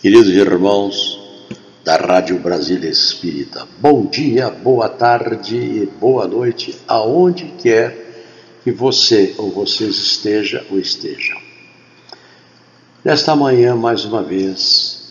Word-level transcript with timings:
Queridos 0.00 0.28
irmãos 0.28 1.18
da 1.84 1.96
Rádio 1.96 2.38
Brasília 2.38 2.88
Espírita, 2.88 3.66
bom 3.80 4.06
dia, 4.06 4.48
boa 4.48 4.88
tarde 4.88 5.56
e 5.56 5.86
boa 5.86 6.24
noite, 6.24 6.78
aonde 6.86 7.52
quer 7.60 8.22
que 8.62 8.70
você 8.70 9.34
ou 9.36 9.50
vocês 9.50 9.96
esteja 9.96 10.64
ou 10.70 10.78
estejam. 10.78 11.36
Nesta 13.04 13.34
manhã, 13.34 13.74
mais 13.74 14.04
uma 14.04 14.22
vez, 14.22 15.02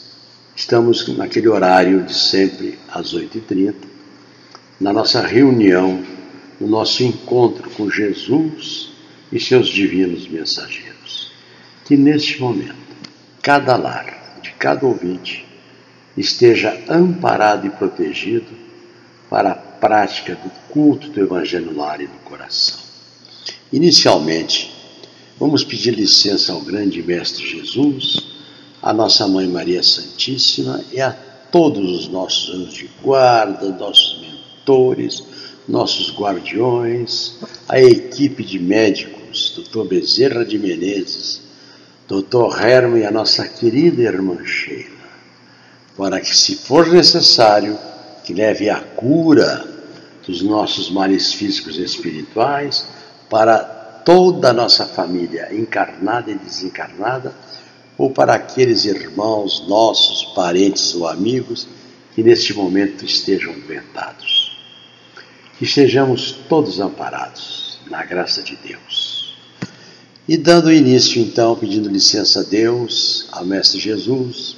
estamos 0.55 1.05
naquele 1.17 1.49
horário 1.49 2.03
de 2.03 2.13
sempre, 2.13 2.79
às 2.87 3.13
8h30, 3.13 3.75
na 4.79 4.93
nossa 4.93 5.19
reunião, 5.19 6.01
no 6.61 6.67
nosso 6.67 7.03
encontro 7.03 7.69
com 7.71 7.89
Jesus 7.89 8.91
e 9.33 9.37
seus 9.37 9.67
divinos 9.67 10.29
mensageiros. 10.29 11.33
Que 11.83 11.97
neste 11.97 12.39
momento, 12.39 12.77
cada 13.41 13.75
lar, 13.75 14.16
cada 14.57 14.85
ouvinte 14.85 15.45
esteja 16.15 16.77
amparado 16.89 17.67
e 17.67 17.69
protegido 17.69 18.47
para 19.29 19.51
a 19.51 19.55
prática 19.55 20.35
do 20.35 20.49
culto 20.69 21.09
do 21.09 21.19
Evangelho 21.19 21.75
lar 21.75 22.01
e 22.01 22.07
no 22.07 22.17
coração. 22.19 22.79
Inicialmente, 23.71 24.73
vamos 25.39 25.63
pedir 25.63 25.91
licença 25.91 26.53
ao 26.53 26.61
grande 26.61 27.03
Mestre 27.03 27.47
Jesus, 27.47 28.25
à 28.81 28.93
nossa 28.93 29.27
Mãe 29.27 29.47
Maria 29.47 29.83
Santíssima 29.83 30.83
e 30.91 31.01
a 31.01 31.11
todos 31.51 31.91
os 31.91 32.07
nossos 32.07 32.55
anjos 32.55 32.73
de 32.73 32.89
guarda, 33.01 33.69
nossos 33.69 34.21
mentores, 34.21 35.23
nossos 35.67 36.15
guardiões, 36.15 37.37
a 37.67 37.79
equipe 37.79 38.43
de 38.43 38.57
médicos, 38.57 39.53
Dr. 39.55 39.83
Bezerra 39.85 40.45
de 40.45 40.57
Menezes, 40.57 41.41
Dr. 42.07 42.57
Herman 42.61 43.01
e 43.01 43.05
a 43.05 43.11
nossa 43.11 43.45
querida 43.47 44.01
irmã 44.01 44.37
Sheila, 44.45 44.95
para 45.97 46.21
que, 46.21 46.35
se 46.35 46.55
for 46.55 46.87
necessário, 46.87 47.77
que 48.23 48.33
leve 48.33 48.69
a 48.69 48.79
cura 48.79 49.65
dos 50.25 50.41
nossos 50.41 50.89
males 50.89 51.33
físicos 51.33 51.77
e 51.77 51.83
espirituais 51.83 52.87
para 53.29 53.59
toda 54.05 54.51
a 54.51 54.53
nossa 54.53 54.85
família, 54.85 55.53
encarnada 55.53 56.31
e 56.31 56.35
desencarnada, 56.35 57.33
ou 57.97 58.09
para 58.09 58.35
aqueles 58.35 58.85
irmãos 58.85 59.67
nossos, 59.67 60.33
parentes 60.33 60.95
ou 60.95 61.07
amigos 61.07 61.67
que 62.15 62.23
neste 62.23 62.53
momento 62.53 63.03
estejam 63.03 63.53
doentados. 63.59 64.57
Que 65.57 65.65
estejamos 65.65 66.31
todos 66.47 66.79
amparados 66.79 67.79
na 67.89 68.05
graça 68.05 68.41
de 68.41 68.55
Deus. 68.55 69.26
E 70.27 70.35
dando 70.35 70.73
início, 70.73 71.21
então, 71.21 71.55
pedindo 71.55 71.87
licença 71.87 72.41
a 72.41 72.43
Deus, 72.43 73.29
ao 73.31 73.45
Mestre 73.45 73.79
Jesus, 73.79 74.57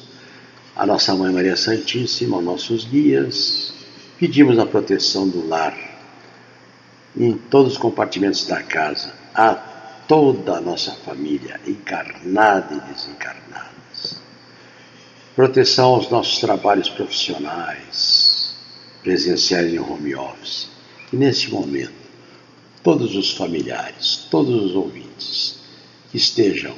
a 0.76 0.84
nossa 0.84 1.14
Mãe 1.14 1.32
Maria 1.32 1.56
Santíssima, 1.56 2.38
aos 2.38 2.44
nossos 2.44 2.86
guias, 2.86 3.72
pedimos 4.18 4.58
a 4.58 4.66
proteção 4.66 5.30
do 5.30 5.48
lar, 5.48 5.78
em 7.16 7.34
todos 7.34 7.74
os 7.74 7.78
compartimentos 7.78 8.48
da 8.48 8.64
casa, 8.64 9.14
a 9.36 9.54
toda 10.08 10.58
a 10.58 10.62
nossa 10.62 10.92
família, 10.92 11.62
encarnada 11.68 12.74
e 12.74 12.92
desencarnada. 12.92 13.70
Proteção 15.36 15.94
aos 15.94 16.10
nossos 16.10 16.40
trabalhos 16.40 16.90
profissionais, 16.90 18.56
presenciais 19.04 19.72
em 19.72 19.78
home 19.78 20.16
office. 20.16 20.68
E 21.14 21.16
neste 21.16 21.52
momento, 21.52 21.94
todos 22.82 23.16
os 23.16 23.32
familiares, 23.34 24.28
todos 24.32 24.64
os 24.64 24.74
ouvintes, 24.74 25.59
estejam 26.14 26.76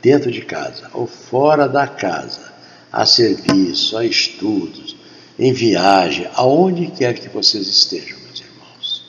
dentro 0.00 0.30
de 0.30 0.42
casa 0.42 0.90
ou 0.92 1.06
fora 1.06 1.68
da 1.68 1.86
casa, 1.86 2.52
a 2.90 3.06
serviço, 3.06 3.96
a 3.96 4.04
estudos, 4.04 4.96
em 5.38 5.52
viagem, 5.52 6.28
aonde 6.34 6.88
quer 6.88 7.14
que 7.14 7.28
vocês 7.28 7.66
estejam, 7.66 8.18
meus 8.18 8.40
irmãos. 8.40 9.04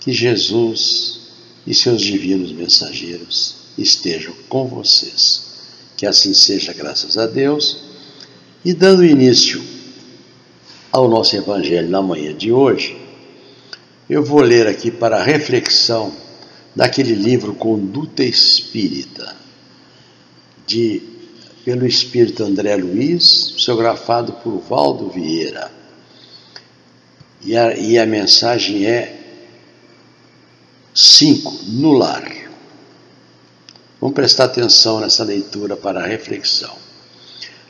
Que 0.00 0.12
Jesus 0.12 1.20
e 1.66 1.74
seus 1.74 2.02
divinos 2.02 2.52
mensageiros 2.52 3.56
estejam 3.78 4.34
com 4.48 4.66
vocês. 4.66 5.52
Que 5.96 6.06
assim 6.06 6.34
seja, 6.34 6.72
graças 6.72 7.16
a 7.16 7.26
Deus. 7.26 7.78
E 8.64 8.74
dando 8.74 9.04
início 9.04 9.62
ao 10.90 11.08
nosso 11.08 11.36
Evangelho 11.36 11.88
na 11.88 12.02
manhã 12.02 12.34
de 12.34 12.52
hoje, 12.52 12.96
eu 14.10 14.24
vou 14.24 14.40
ler 14.40 14.66
aqui 14.66 14.90
para 14.90 15.22
reflexão 15.22 16.12
daquele 16.74 17.14
livro 17.14 17.54
Conduta 17.54 18.22
Espírita, 18.22 19.36
de, 20.66 21.02
pelo 21.64 21.86
espírito 21.86 22.44
André 22.44 22.76
Luiz, 22.76 23.52
psicografado 23.52 24.32
por 24.34 24.58
Valdo 24.60 25.10
Vieira. 25.10 25.70
E 27.44 27.56
a, 27.56 27.76
e 27.76 27.98
a 27.98 28.06
mensagem 28.06 28.86
é 28.86 29.18
5. 30.94 31.64
No 31.68 31.92
lar. 31.92 32.30
Vamos 34.00 34.14
prestar 34.14 34.44
atenção 34.44 35.00
nessa 35.00 35.24
leitura 35.24 35.76
para 35.76 36.06
reflexão. 36.06 36.76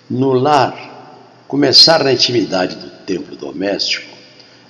No 0.09 0.33
lar, 0.33 1.43
começar 1.49 2.05
na 2.05 2.13
intimidade 2.13 2.77
do 2.77 2.91
templo 3.05 3.37
doméstico, 3.37 4.11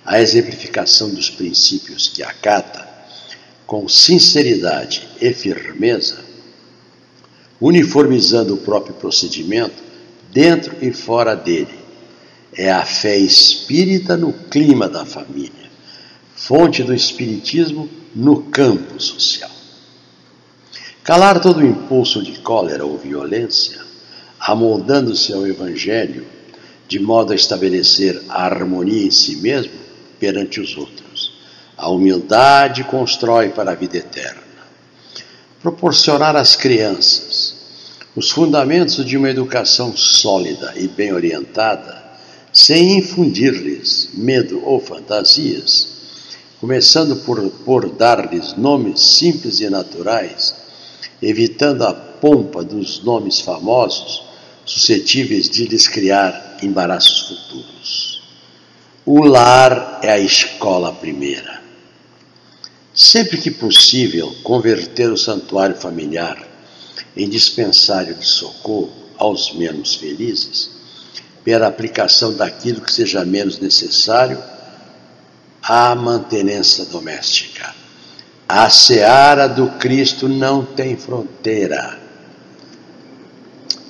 a 0.04 0.20
exemplificação 0.20 1.10
dos 1.10 1.30
princípios 1.30 2.08
que 2.08 2.22
acata 2.22 2.81
com 3.72 3.88
sinceridade 3.88 5.08
e 5.18 5.32
firmeza, 5.32 6.18
uniformizando 7.58 8.52
o 8.52 8.58
próprio 8.58 8.92
procedimento 8.92 9.82
dentro 10.30 10.76
e 10.82 10.92
fora 10.92 11.34
dele. 11.34 11.80
É 12.54 12.70
a 12.70 12.84
fé 12.84 13.16
espírita 13.16 14.14
no 14.14 14.30
clima 14.30 14.90
da 14.90 15.06
família, 15.06 15.70
fonte 16.36 16.82
do 16.82 16.92
espiritismo 16.92 17.88
no 18.14 18.42
campo 18.42 19.00
social. 19.00 19.50
Calar 21.02 21.40
todo 21.40 21.64
impulso 21.64 22.22
de 22.22 22.40
cólera 22.40 22.84
ou 22.84 22.98
violência, 22.98 23.80
amoldando-se 24.38 25.32
ao 25.32 25.46
Evangelho, 25.46 26.26
de 26.86 27.00
modo 27.00 27.32
a 27.32 27.36
estabelecer 27.36 28.20
a 28.28 28.44
harmonia 28.44 29.06
em 29.06 29.10
si 29.10 29.36
mesmo 29.36 29.72
perante 30.20 30.60
os 30.60 30.76
outros 30.76 31.11
a 31.82 31.88
humildade 31.88 32.84
constrói 32.84 33.48
para 33.48 33.72
a 33.72 33.74
vida 33.74 33.98
eterna. 33.98 34.40
Proporcionar 35.60 36.36
às 36.36 36.54
crianças 36.54 37.56
os 38.14 38.30
fundamentos 38.30 39.04
de 39.04 39.16
uma 39.16 39.28
educação 39.28 39.96
sólida 39.96 40.74
e 40.76 40.86
bem 40.86 41.12
orientada, 41.12 42.00
sem 42.52 42.98
infundir-lhes 42.98 44.10
medo 44.14 44.62
ou 44.64 44.78
fantasias, 44.78 45.88
começando 46.60 47.16
por, 47.24 47.40
por 47.64 47.90
dar-lhes 47.90 48.56
nomes 48.56 49.00
simples 49.00 49.58
e 49.58 49.68
naturais, 49.68 50.54
evitando 51.20 51.82
a 51.82 51.92
pompa 51.92 52.62
dos 52.62 53.02
nomes 53.02 53.40
famosos 53.40 54.22
suscetíveis 54.64 55.50
de 55.50 55.64
lhes 55.64 55.88
criar 55.88 56.58
embaraços 56.62 57.26
futuros. 57.26 58.22
O 59.04 59.24
lar 59.24 59.98
é 60.00 60.12
a 60.12 60.18
escola 60.20 60.92
primeira. 60.92 61.61
Sempre 62.94 63.38
que 63.38 63.50
possível, 63.50 64.34
converter 64.42 65.10
o 65.10 65.16
santuário 65.16 65.76
familiar 65.76 66.46
em 67.16 67.28
dispensário 67.28 68.14
de 68.14 68.26
socorro 68.26 68.92
aos 69.16 69.54
menos 69.54 69.94
felizes, 69.94 70.70
pela 71.42 71.66
aplicação 71.66 72.34
daquilo 72.34 72.82
que 72.82 72.92
seja 72.92 73.24
menos 73.24 73.58
necessário 73.58 74.42
à 75.62 75.94
mantenência 75.94 76.84
doméstica. 76.84 77.74
A 78.46 78.68
seara 78.68 79.46
do 79.46 79.68
Cristo 79.78 80.28
não 80.28 80.64
tem 80.64 80.96
fronteira. 80.96 81.98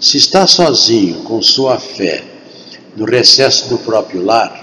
Se 0.01 0.17
está 0.17 0.47
sozinho 0.47 1.23
com 1.25 1.43
sua 1.43 1.79
fé 1.79 2.25
no 2.97 3.05
recesso 3.05 3.69
do 3.69 3.79
próprio 3.79 4.23
lar, 4.23 4.63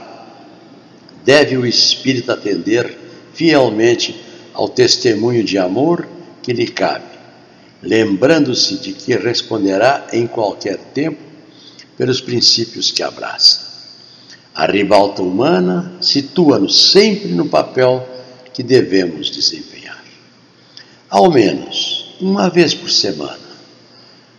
deve 1.25 1.57
o 1.57 1.65
Espírito 1.65 2.31
atender 2.31 2.97
fielmente 3.33 4.28
ao 4.59 4.67
testemunho 4.67 5.41
de 5.41 5.57
amor 5.57 6.05
que 6.43 6.51
lhe 6.51 6.67
cabe, 6.67 7.05
lembrando-se 7.81 8.75
de 8.75 8.91
que 8.91 9.15
responderá 9.15 10.07
em 10.11 10.27
qualquer 10.27 10.77
tempo 10.93 11.17
pelos 11.97 12.19
princípios 12.19 12.91
que 12.91 13.01
abraça. 13.01 13.69
A 14.53 14.65
ribalta 14.65 15.21
humana 15.21 15.93
situa-nos 16.01 16.91
sempre 16.91 17.29
no 17.29 17.47
papel 17.47 18.05
que 18.53 18.61
devemos 18.61 19.31
desempenhar. 19.31 20.03
Ao 21.09 21.31
menos 21.31 22.17
uma 22.19 22.49
vez 22.49 22.73
por 22.73 22.91
semana, 22.91 23.39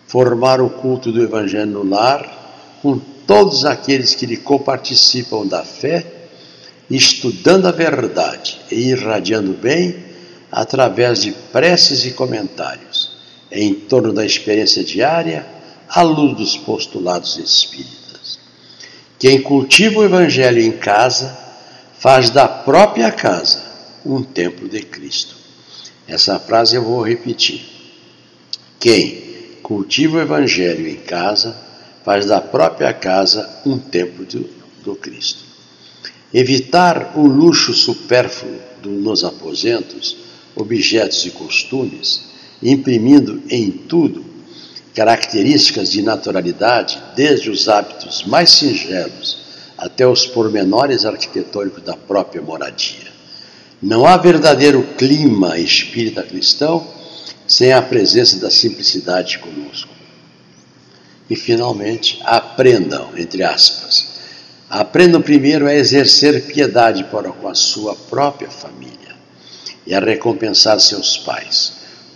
formar 0.07 0.61
o 0.61 0.69
culto 0.69 1.11
do 1.11 1.23
Evangelho 1.23 1.71
no 1.71 1.83
lar 1.83 2.79
com 2.83 2.99
todos 3.27 3.65
aqueles 3.65 4.15
que 4.15 4.27
lhe 4.27 4.37
coparticipam 4.37 5.47
da 5.47 5.65
fé, 5.65 6.05
estudando 6.91 7.65
a 7.65 7.73
verdade 7.73 8.61
e 8.71 8.91
irradiando 8.91 9.55
bem 9.55 10.10
através 10.51 11.23
de 11.23 11.33
preces 11.33 12.05
e 12.05 12.13
comentários, 12.13 13.11
em 13.51 13.75
torno 13.75 14.13
da 14.13 14.25
experiência 14.25 14.83
diária, 14.83 15.47
à 15.89 16.03
luz 16.03 16.37
dos 16.37 16.57
postulados 16.57 17.37
espíritas. 17.37 18.39
Quem 19.19 19.43
cultiva 19.43 20.01
o 20.01 20.05
Evangelho 20.05 20.61
em 20.61 20.73
casa 20.73 21.37
faz 21.99 22.31
da 22.31 22.49
própria 22.49 23.11
casa 23.11 23.63
um 24.05 24.23
templo 24.23 24.69
de 24.69 24.81
Cristo. 24.81 25.37
Essa 26.09 26.39
frase 26.39 26.77
eu 26.77 26.83
vou 26.83 27.03
repetir. 27.03 27.63
Quem 28.79 29.59
cultiva 29.63 30.19
o 30.19 30.21
Evangelho 30.21 30.89
em 30.89 30.97
casa 30.97 31.57
faz 32.05 32.27
da 32.27 32.41
própria 32.41 32.93
casa 32.93 33.61
um 33.67 33.79
templo 33.79 34.25
do, 34.25 34.49
do 34.83 34.95
Cristo. 34.95 35.45
Evitar 36.33 37.13
o 37.17 37.27
luxo 37.27 37.75
supérfluo 37.75 38.59
do, 38.83 38.91
nos 38.91 39.23
aposentos, 39.23 40.17
objetos 40.57 41.25
e 41.27 41.31
costumes, 41.31 42.23
imprimindo 42.63 43.43
em 43.49 43.71
tudo 43.71 44.25
características 44.95 45.91
de 45.91 46.03
naturalidade, 46.03 47.01
desde 47.15 47.49
os 47.49 47.69
hábitos 47.69 48.25
mais 48.25 48.51
singelos 48.51 49.39
até 49.79 50.07
os 50.07 50.27
pormenores 50.27 51.07
arquitetônicos 51.07 51.83
da 51.83 51.97
própria 51.97 52.43
moradia. 52.43 53.09
Não 53.81 54.05
há 54.05 54.17
verdadeiro 54.17 54.83
clima 54.99 55.59
espírita 55.59 56.23
cristão 56.23 56.87
sem 57.47 57.73
a 57.73 57.81
presença 57.81 58.39
da 58.39 58.51
simplicidade 58.51 59.39
conosco. 59.39 59.89
E, 61.31 61.37
finalmente, 61.37 62.21
aprendam, 62.25 63.11
entre 63.17 63.43
aspas, 63.43 64.21
aprendam 64.69 65.23
primeiro 65.23 65.67
a 65.67 65.75
exercer 65.75 66.43
piedade 66.47 67.05
para 67.05 67.31
com 67.31 67.49
a 67.49 67.55
sua 67.55 67.95
própria 67.95 68.51
família 68.51 69.10
e 69.91 69.95
a 69.95 69.99
recompensar 69.99 70.79
seus 70.79 71.17
pais, 71.17 71.73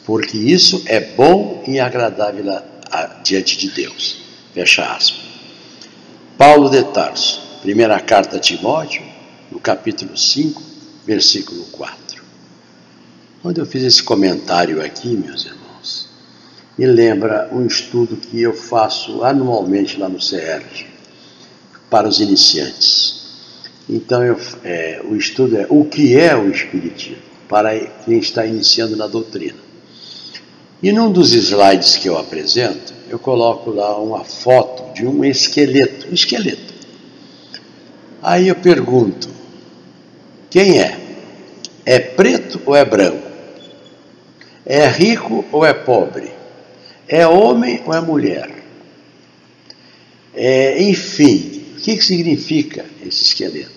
porque 0.07 0.39
isso 0.39 0.85
é 0.87 1.01
bom 1.01 1.65
e 1.67 1.81
agradável 1.81 2.49
a, 2.53 2.63
a, 2.89 3.07
diante 3.25 3.59
de 3.59 3.69
Deus. 3.71 4.23
Fecha 4.55 4.85
aspas. 4.85 5.25
Paulo 6.39 6.71
de 6.71 6.85
Tarso, 6.85 7.59
primeira 7.63 7.99
carta 7.99 8.37
a 8.37 8.41
Timóteo, 8.41 9.03
no 9.51 9.59
capítulo 9.59 10.17
5, 10.17 10.63
versículo 11.05 11.65
4. 11.73 12.23
Quando 13.43 13.59
eu 13.59 13.67
fiz 13.67 13.83
esse 13.83 14.05
comentário 14.05 14.81
aqui, 14.81 15.09
meus 15.09 15.45
irmãos, 15.45 16.09
me 16.79 16.87
lembra 16.87 17.51
um 17.53 17.67
estudo 17.67 18.17
que 18.17 18.41
eu 18.41 18.55
faço 18.55 19.25
anualmente 19.25 19.99
lá 19.99 20.09
no 20.09 20.21
CERJ, 20.21 20.87
para 21.91 22.07
os 22.07 22.21
iniciantes. 22.21 23.25
Então, 23.89 24.23
eu, 24.23 24.41
é, 24.63 25.03
o 25.05 25.17
estudo 25.17 25.57
é 25.57 25.67
o 25.69 25.85
que 25.85 26.17
é 26.17 26.37
o 26.37 26.49
Espiritismo, 26.49 27.24
para 27.49 27.79
quem 27.79 28.19
está 28.19 28.47
iniciando 28.47 28.97
na 28.97 29.07
doutrina. 29.07 29.59
E 30.83 30.93
num 30.93 31.11
dos 31.11 31.33
slides 31.33 31.97
que 31.97 32.09
eu 32.09 32.19
apresento, 32.19 32.93
eu 33.09 33.19
coloco 33.19 33.71
lá 33.71 33.99
uma 33.99 34.25
foto 34.25 34.93
de 34.95 35.07
um 35.07 35.25
esqueleto, 35.25 36.09
um 36.09 36.15
esqueleto. 36.15 36.75
Aí 38.23 38.49
eu 38.49 38.57
pergunto, 38.57 39.29
quem 40.51 40.81
é? 40.81 40.99
É 41.87 41.99
preto 41.99 42.61
ou 42.65 42.75
é 42.75 42.85
branco? 42.85 43.29
É 44.65 44.87
rico 44.87 45.45
ou 45.53 45.65
é 45.65 45.75
pobre? 45.75 46.33
É 47.07 47.27
homem 47.27 47.83
ou 47.87 47.93
é 47.93 48.01
mulher? 48.01 48.51
É, 50.35 50.83
enfim, 50.83 51.65
o 51.77 51.81
que, 51.81 51.97
que 51.97 52.05
significa 52.05 52.85
esse 53.07 53.23
esqueleto? 53.23 53.71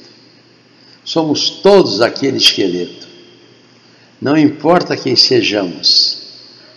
Somos 1.03 1.49
todos 1.49 2.01
aquele 2.01 2.37
esqueleto. 2.37 3.06
Não 4.21 4.37
importa 4.37 4.97
quem 4.97 5.15
sejamos, 5.15 6.17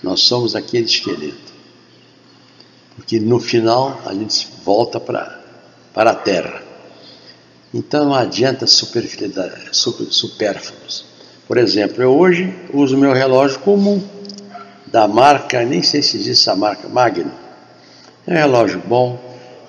nós 0.03 0.21
somos 0.21 0.55
aquele 0.55 0.85
esqueleto. 0.85 1.51
Porque 2.97 3.19
no 3.19 3.41
final 3.41 4.01
a 4.05 4.13
gente 4.13 4.47
volta 4.65 5.01
para 5.01 5.41
a 5.95 6.15
terra. 6.15 6.63
Então 7.73 8.07
não 8.07 8.15
adianta 8.15 8.67
supérfluos. 8.67 11.05
Por 11.47 11.57
exemplo, 11.57 12.03
eu 12.03 12.17
hoje 12.17 12.55
uso 12.73 12.97
meu 12.97 13.13
relógio 13.13 13.59
comum, 13.61 14.03
da 14.87 15.09
marca, 15.09 15.65
nem 15.65 15.83
sei 15.83 16.03
se 16.03 16.17
existe 16.17 16.43
essa 16.43 16.57
marca, 16.57 16.89
Magnum. 16.89 17.31
É 18.27 18.33
um 18.33 18.37
relógio 18.37 18.83
bom. 18.87 19.19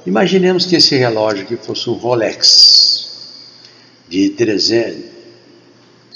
Imaginemos 0.06 0.66
que 0.66 0.76
esse 0.76 0.98
relógio 0.98 1.44
aqui 1.44 1.56
fosse 1.56 1.90
um 1.90 1.94
Rolex 1.94 3.08
de 4.10 4.30
300, 4.30 5.21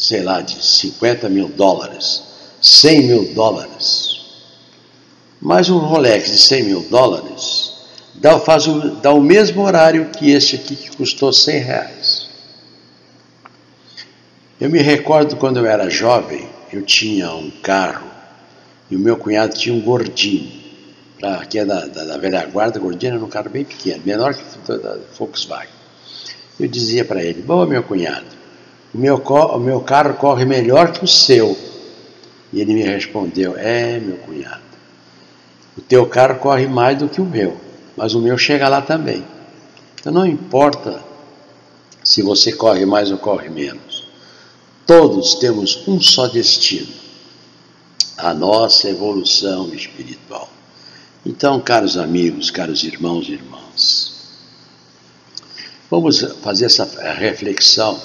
sei 0.08 0.22
lá, 0.22 0.42
de 0.42 0.64
50 0.64 1.30
mil 1.30 1.48
dólares, 1.50 2.24
100 2.62 3.04
mil 3.04 3.34
dólares. 3.34 4.22
Mas 5.42 5.70
um 5.70 5.78
Rolex 5.78 6.32
de 6.32 6.38
100 6.38 6.64
mil 6.64 6.82
dólares 6.90 7.74
dá, 8.16 8.40
faz 8.40 8.68
o, 8.68 8.92
dá 8.96 9.12
o 9.12 9.22
mesmo 9.22 9.64
horário 9.64 10.10
que 10.10 10.32
este 10.32 10.56
aqui 10.56 10.76
que 10.76 10.96
custou 10.96 11.32
100 11.32 11.60
reais. 11.60 12.28
Eu 14.60 14.70
me 14.70 14.82
recordo 14.82 15.36
quando 15.36 15.58
eu 15.58 15.66
era 15.66 15.90
jovem, 15.90 16.48
eu 16.72 16.82
tinha 16.82 17.32
um 17.34 17.52
carro 17.52 18.10
e 18.90 18.96
o 18.96 19.00
meu 19.00 19.18
cunhado 19.18 19.54
tinha 19.54 19.76
um 19.76 19.82
gordinho, 19.82 20.52
pra, 21.20 21.46
que 21.46 21.60
é 21.60 21.66
da, 21.66 21.86
da, 21.88 22.06
da 22.06 22.18
velha 22.18 22.46
guarda, 22.46 22.80
gordinho 22.80 23.16
era 23.16 23.24
um 23.24 23.30
carro 23.30 23.50
bem 23.50 23.66
pequeno, 23.66 24.02
menor 24.06 24.34
que 24.34 24.44
o 24.72 24.78
da 24.78 24.98
Volkswagen. 25.18 25.74
Eu 26.60 26.68
dizia 26.68 27.04
para 27.04 27.22
ele, 27.22 27.42
bom 27.42 27.66
meu 27.66 27.84
cunhado, 27.84 28.35
o 28.96 29.00
meu, 29.00 29.18
o 29.18 29.60
meu 29.60 29.82
carro 29.82 30.14
corre 30.16 30.46
melhor 30.46 30.92
que 30.92 31.04
o 31.04 31.08
seu. 31.08 31.58
E 32.52 32.62
ele 32.62 32.74
me 32.74 32.84
respondeu, 32.84 33.56
é 33.58 34.00
meu 34.00 34.18
cunhado, 34.18 34.62
o 35.78 35.82
teu 35.82 36.06
carro 36.08 36.40
corre 36.40 36.68
mais 36.68 36.98
do 36.98 37.10
que 37.10 37.20
o 37.20 37.26
meu 37.26 37.66
mas 37.96 38.14
o 38.14 38.20
meu 38.20 38.38
chega 38.38 38.68
lá 38.68 38.82
também. 38.82 39.26
Então 40.00 40.12
não 40.12 40.26
importa 40.26 41.04
se 42.04 42.22
você 42.22 42.52
corre 42.52 42.86
mais 42.86 43.12
ou 43.12 43.18
corre 43.18 43.50
menos. 43.50 44.06
Todos 44.86 45.36
temos 45.36 45.88
um 45.88 46.00
só 46.00 46.28
destino: 46.28 46.94
a 48.18 48.34
nossa 48.34 48.90
evolução 48.90 49.74
espiritual. 49.74 50.50
Então, 51.26 51.60
caros 51.60 51.98
amigos, 51.98 52.52
caros 52.52 52.84
irmãos 52.84 53.28
e 53.28 53.34
irmãs, 53.34 54.14
vamos 55.90 56.22
fazer 56.44 56.66
essa 56.66 56.86
reflexão. 57.14 58.00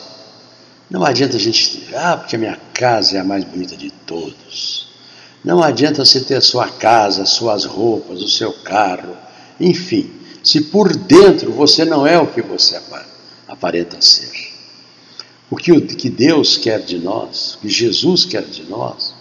Não 0.91 1.05
adianta 1.05 1.37
a 1.37 1.41
gente, 1.41 1.89
ah, 1.95 2.17
porque 2.17 2.35
a 2.35 2.39
minha 2.39 2.59
casa 2.75 3.17
é 3.17 3.21
a 3.21 3.25
mais 3.25 3.45
bonita 3.45 3.77
de 3.77 3.91
todos. 3.91 4.89
Não 5.45 5.63
adianta 5.63 6.05
você 6.05 6.21
ter 6.21 6.35
a 6.35 6.41
sua 6.41 6.69
casa, 6.69 7.25
suas 7.25 7.65
roupas, 7.65 8.21
o 8.21 8.29
seu 8.29 8.53
carro, 8.53 9.17
enfim, 9.59 10.11
se 10.43 10.63
por 10.63 10.95
dentro 10.95 11.53
você 11.53 11.85
não 11.85 12.07
é 12.07 12.19
o 12.19 12.27
que 12.27 12.43
você 12.43 12.81
aparenta 13.47 14.01
ser. 14.03 14.51
O 15.51 15.57
que, 15.57 16.11
Deus 16.11 16.57
quer 16.57 16.81
de 16.81 16.99
nós, 16.99 17.55
o 17.55 17.59
que 17.61 17.69
Jesus 17.69 18.25
quer 18.25 18.45
de 18.45 18.65
nós, 18.65 19.15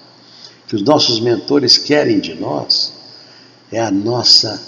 que 0.67 0.75
os 0.75 0.83
nossos 0.83 1.19
mentores 1.19 1.77
querem 1.77 2.19
de 2.19 2.35
nós, 2.35 2.93
é 3.71 3.79
a 3.79 3.91
nossa 3.91 4.61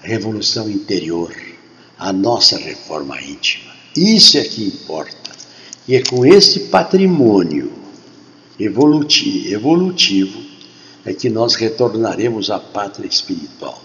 revolução 0.00 0.70
interior, 0.70 1.34
a 1.98 2.12
nossa 2.12 2.56
reforma 2.56 3.20
íntima. 3.20 3.72
Isso 3.96 4.38
é 4.38 4.44
que 4.44 4.64
importa. 4.64 5.27
E 5.88 5.96
é 5.96 6.02
com 6.02 6.26
esse 6.26 6.68
patrimônio 6.68 7.72
evolutivo, 8.60 9.48
evolutivo 9.48 10.42
é 11.02 11.14
que 11.14 11.30
nós 11.30 11.54
retornaremos 11.54 12.50
à 12.50 12.58
pátria 12.58 13.08
espiritual 13.08 13.82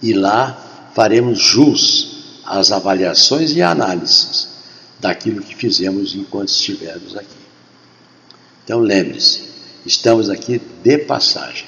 e 0.00 0.12
lá 0.12 0.90
faremos 0.94 1.40
jus 1.40 2.40
às 2.46 2.70
avaliações 2.70 3.50
e 3.50 3.62
análises 3.62 4.48
daquilo 5.00 5.42
que 5.42 5.56
fizemos 5.56 6.14
enquanto 6.14 6.50
estivermos 6.50 7.16
aqui. 7.16 7.40
Então 8.64 8.78
lembre-se, 8.78 9.42
estamos 9.84 10.30
aqui 10.30 10.60
de 10.84 10.98
passagem. 10.98 11.66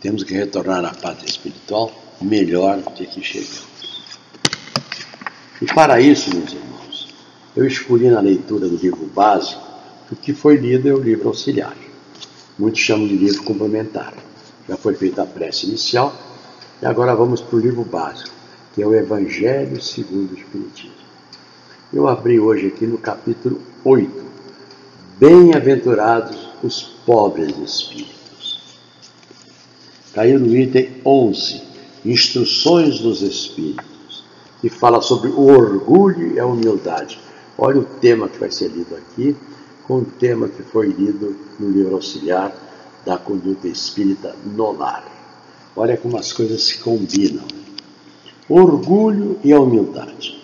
Temos 0.00 0.24
que 0.24 0.34
retornar 0.34 0.84
à 0.84 0.92
pátria 0.92 1.28
espiritual 1.28 1.92
melhor 2.20 2.78
do 2.78 2.90
que 2.90 3.22
chegamos. 3.22 3.62
E 5.62 5.66
para 5.66 6.00
isso, 6.00 6.34
meus 6.34 6.52
irmãos, 6.52 6.73
eu 7.56 7.66
escolhi 7.66 8.10
na 8.10 8.20
leitura 8.20 8.68
do 8.68 8.76
livro 8.76 9.06
básico 9.14 9.62
o 10.10 10.16
que 10.16 10.32
foi 10.32 10.56
lido 10.56 10.88
é 10.88 10.92
o 10.92 11.00
livro 11.00 11.28
auxiliar. 11.28 11.76
Muitos 12.58 12.80
chamam 12.80 13.06
de 13.06 13.16
livro 13.16 13.42
complementar. 13.42 14.14
Já 14.68 14.76
foi 14.76 14.94
feita 14.94 15.22
a 15.22 15.26
prece 15.26 15.66
inicial 15.66 16.14
e 16.80 16.86
agora 16.86 17.14
vamos 17.14 17.40
para 17.40 17.56
o 17.56 17.60
livro 17.60 17.82
básico, 17.84 18.30
que 18.74 18.82
é 18.82 18.86
o 18.86 18.94
Evangelho 18.94 19.80
segundo 19.82 20.32
o 20.32 20.38
Espiritismo. 20.38 20.92
Eu 21.92 22.06
abri 22.06 22.38
hoje 22.38 22.68
aqui 22.68 22.86
no 22.86 22.98
capítulo 22.98 23.60
8. 23.84 24.24
Bem-aventurados 25.18 26.48
os 26.62 26.82
pobres 26.82 27.56
espíritos. 27.58 28.78
Caiu 30.12 30.38
no 30.38 30.56
item 30.56 30.90
11, 31.04 31.62
Instruções 32.04 33.00
dos 33.00 33.22
Espíritos, 33.22 34.24
que 34.60 34.68
fala 34.68 35.00
sobre 35.00 35.28
o 35.30 35.46
orgulho 35.46 36.34
e 36.34 36.38
a 36.38 36.46
humildade. 36.46 37.23
Olha 37.56 37.80
o 37.80 37.84
tema 37.84 38.28
que 38.28 38.38
vai 38.38 38.50
ser 38.50 38.68
lido 38.68 38.96
aqui, 38.96 39.36
com 39.86 39.98
o 39.98 40.04
tema 40.04 40.48
que 40.48 40.62
foi 40.62 40.88
lido 40.88 41.36
no 41.58 41.70
livro 41.70 41.94
auxiliar 41.94 42.52
da 43.04 43.18
conduta 43.18 43.68
espírita 43.68 44.34
no 44.44 44.72
lar. 44.72 45.04
Olha 45.76 45.96
como 45.96 46.16
as 46.16 46.32
coisas 46.32 46.62
se 46.62 46.78
combinam. 46.78 47.44
orgulho 48.48 49.38
e 49.42 49.52
a 49.52 49.60
humildade. 49.60 50.40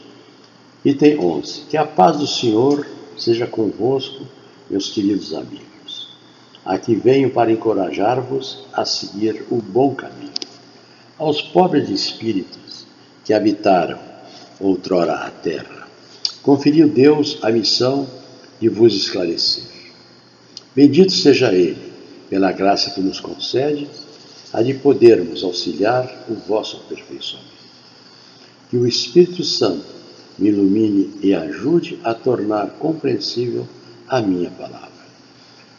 Item 0.85 1.19
11. 1.19 1.63
Que 1.69 1.77
a 1.77 1.87
paz 1.87 2.17
do 2.19 2.27
Senhor 2.27 2.87
seja 3.17 3.47
convosco, 3.47 4.25
meus 4.71 4.89
queridos 4.91 5.35
amigos. 5.35 6.17
Aqui 6.65 6.95
venho 6.95 7.31
para 7.31 7.53
encorajar-vos 7.53 8.67
a 8.73 8.85
seguir 8.85 9.45
o 9.51 9.57
bom 9.57 9.95
caminho. 9.95 10.31
Aos 11.19 11.43
pobres 11.43 11.91
espíritos 11.91 12.87
que 13.25 13.35
habitaram 13.35 13.99
outrora 14.59 15.15
a 15.15 15.31
terra, 15.31 15.80
conferiu 16.43 16.89
Deus 16.89 17.39
a 17.43 17.51
missão 17.51 18.09
de 18.61 18.69
vos 18.69 18.95
esclarecer. 18.95 19.65
Bendito 20.75 21.13
seja 21.13 21.53
Ele, 21.53 21.91
pela 22.29 22.53
graça 22.53 22.91
que 22.91 23.01
nos 23.01 23.21
concede, 23.21 23.89
a 24.53 24.63
de 24.63 24.75
podermos 24.75 25.43
auxiliar 25.45 26.27
o 26.29 26.35
vosso 26.35 26.77
aperfeiçoamento. 26.77 27.51
Que 28.69 28.77
o 28.77 28.87
Espírito 28.87 29.45
Santo 29.45 29.85
me 30.39 30.49
ilumine 30.49 31.13
e 31.23 31.35
ajude 31.35 31.99
a 32.03 32.15
tornar 32.15 32.71
compreensível 32.79 33.67
a 34.09 34.21
minha 34.21 34.51
palavra, 34.51 34.91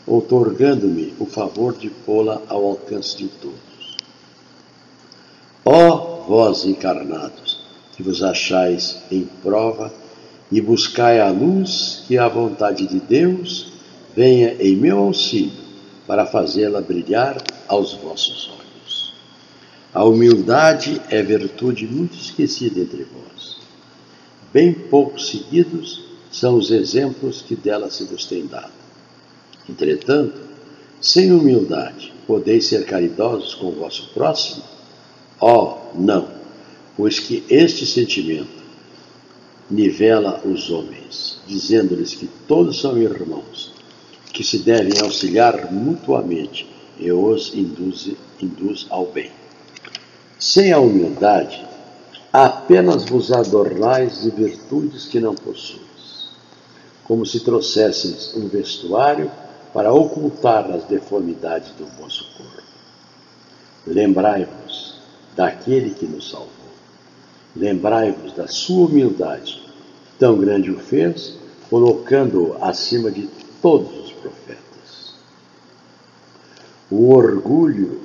outorgando-me 0.06 1.14
o 1.20 1.26
favor 1.26 1.76
de 1.76 1.90
pô-la 1.90 2.42
ao 2.48 2.66
alcance 2.66 3.18
de 3.18 3.28
todos. 3.28 3.98
Ó 5.66 6.26
vós 6.28 6.66
encarnados, 6.66 7.60
que 7.96 8.04
vos 8.04 8.24
achais 8.24 8.98
em 9.12 9.28
prova 9.42 9.92
e 10.52 10.60
buscai 10.60 11.20
a 11.20 11.30
luz 11.30 12.04
que 12.08 12.18
a 12.18 12.28
vontade 12.28 12.86
de 12.86 13.00
Deus 13.00 13.72
venha 14.16 14.54
em 14.60 14.76
meu 14.76 14.98
auxílio 14.98 15.62
para 16.06 16.26
fazê-la 16.26 16.82
brilhar 16.82 17.38
aos 17.68 17.94
vossos 17.94 18.50
olhos. 18.50 19.14
A 19.94 20.04
humildade 20.04 21.02
é 21.10 21.24
virtude 21.24 21.88
muito 21.88 22.16
esquecida 22.16 22.82
entre 22.82 23.06
vós. 23.06 23.58
Bem 24.54 24.74
pouco 24.74 25.20
seguidos 25.20 26.04
são 26.30 26.58
os 26.58 26.72
exemplos 26.72 27.42
que 27.42 27.56
dela 27.56 27.90
se 27.90 28.04
vos 28.04 28.26
têm 28.26 28.46
dado. 28.46 28.72
Entretanto, 29.70 30.42
sem 31.00 31.32
humildade, 31.32 32.14
podeis 32.28 32.66
ser 32.66 32.86
caridosos 32.86 33.56
com 33.56 33.68
o 33.68 33.76
vosso 33.76 34.10
próximo? 34.14 34.64
Oh, 35.40 35.78
não, 35.96 36.28
pois 36.98 37.20
que 37.20 37.44
este 37.50 37.86
sentimento 37.86 38.61
nivela 39.72 40.42
os 40.44 40.70
homens, 40.70 41.40
dizendo-lhes 41.48 42.14
que 42.14 42.28
todos 42.46 42.82
são 42.82 42.98
irmãos, 42.98 43.72
que 44.34 44.44
se 44.44 44.60
devem 44.60 45.00
auxiliar 45.02 45.72
mutuamente 45.72 46.70
e 47.00 47.10
os 47.12 47.56
induz, 47.56 48.12
induz 48.42 48.86
ao 48.90 49.06
bem. 49.06 49.32
Sem 50.38 50.74
a 50.74 50.80
humildade, 50.80 51.66
apenas 52.34 53.06
vos 53.06 53.32
adornais 53.32 54.24
de 54.24 54.30
virtudes 54.32 55.06
que 55.06 55.20
não 55.20 55.34
possuis, 55.34 56.30
como 57.06 57.26
se 57.26 57.40
trouxesseis 57.40 58.34
um 58.36 58.48
vestuário 58.48 59.32
para 59.74 59.94
ocultar 59.94 60.70
as 60.70 60.84
deformidades 60.84 61.72
do 61.78 61.86
vosso 61.98 62.26
corpo. 62.38 62.62
Lembrai-vos 63.88 64.96
daquele 65.36 65.92
que 65.92 66.06
nos 66.06 66.30
salvou. 66.30 66.61
Lembrai-vos 67.56 68.34
da 68.34 68.48
sua 68.48 68.88
humildade, 68.88 69.62
tão 70.18 70.38
grande 70.38 70.72
o 70.72 70.80
fez, 70.80 71.38
colocando-o 71.70 72.64
acima 72.64 73.12
de 73.12 73.28
todos 73.62 74.06
os 74.06 74.12
profetas. 74.14 75.16
O 76.90 77.14
orgulho 77.14 78.02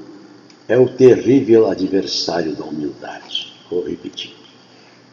é 0.68 0.78
o 0.78 0.88
terrível 0.88 1.68
adversário 1.68 2.54
da 2.56 2.64
humildade. 2.64 3.52
Vou 3.70 3.86
repetir. 3.86 4.34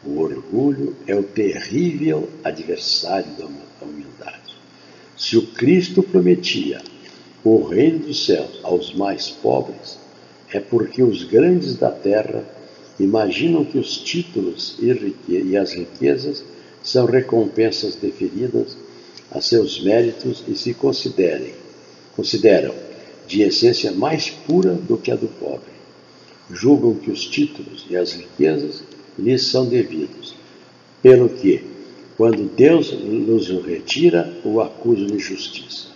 O 0.04 0.20
orgulho 0.20 0.96
é 1.06 1.14
o 1.14 1.22
terrível 1.22 2.28
adversário 2.42 3.30
da 3.38 3.46
humildade. 3.84 4.56
Se 5.16 5.36
o 5.36 5.46
Cristo 5.46 6.02
prometia 6.02 6.82
o 7.44 7.62
reino 7.62 8.00
dos 8.00 8.26
céus 8.26 8.60
aos 8.62 8.94
mais 8.94 9.28
pobres, 9.28 9.98
é 10.52 10.60
porque 10.60 11.02
os 11.02 11.24
grandes 11.24 11.76
da 11.76 11.90
terra 11.90 12.44
imaginam 12.98 13.64
que 13.64 13.78
os 13.78 13.96
títulos 13.98 14.76
e 15.28 15.56
as 15.56 15.72
riquezas 15.72 16.44
são 16.82 17.06
recompensas 17.06 17.96
deferidas 17.96 18.76
a 19.30 19.40
seus 19.40 19.82
méritos 19.82 20.44
e 20.46 20.54
se 20.54 20.74
considerem, 20.74 21.54
consideram 22.14 22.74
de 23.26 23.42
essência 23.42 23.90
mais 23.90 24.30
pura 24.30 24.74
do 24.74 24.96
que 24.96 25.10
a 25.10 25.16
do 25.16 25.26
pobre. 25.26 25.74
Julgam 26.50 26.94
que 26.94 27.10
os 27.10 27.26
títulos 27.26 27.86
e 27.88 27.96
as 27.96 28.12
riquezas 28.12 28.82
lhes 29.18 29.46
são 29.46 29.66
devidos, 29.66 30.34
pelo 31.02 31.28
que, 31.28 31.64
quando 32.16 32.44
Deus 32.54 32.92
nos 32.92 33.50
o 33.50 33.60
retira, 33.60 34.32
o 34.44 34.60
acusam 34.60 35.06
de 35.06 35.18
justiça. 35.18 35.88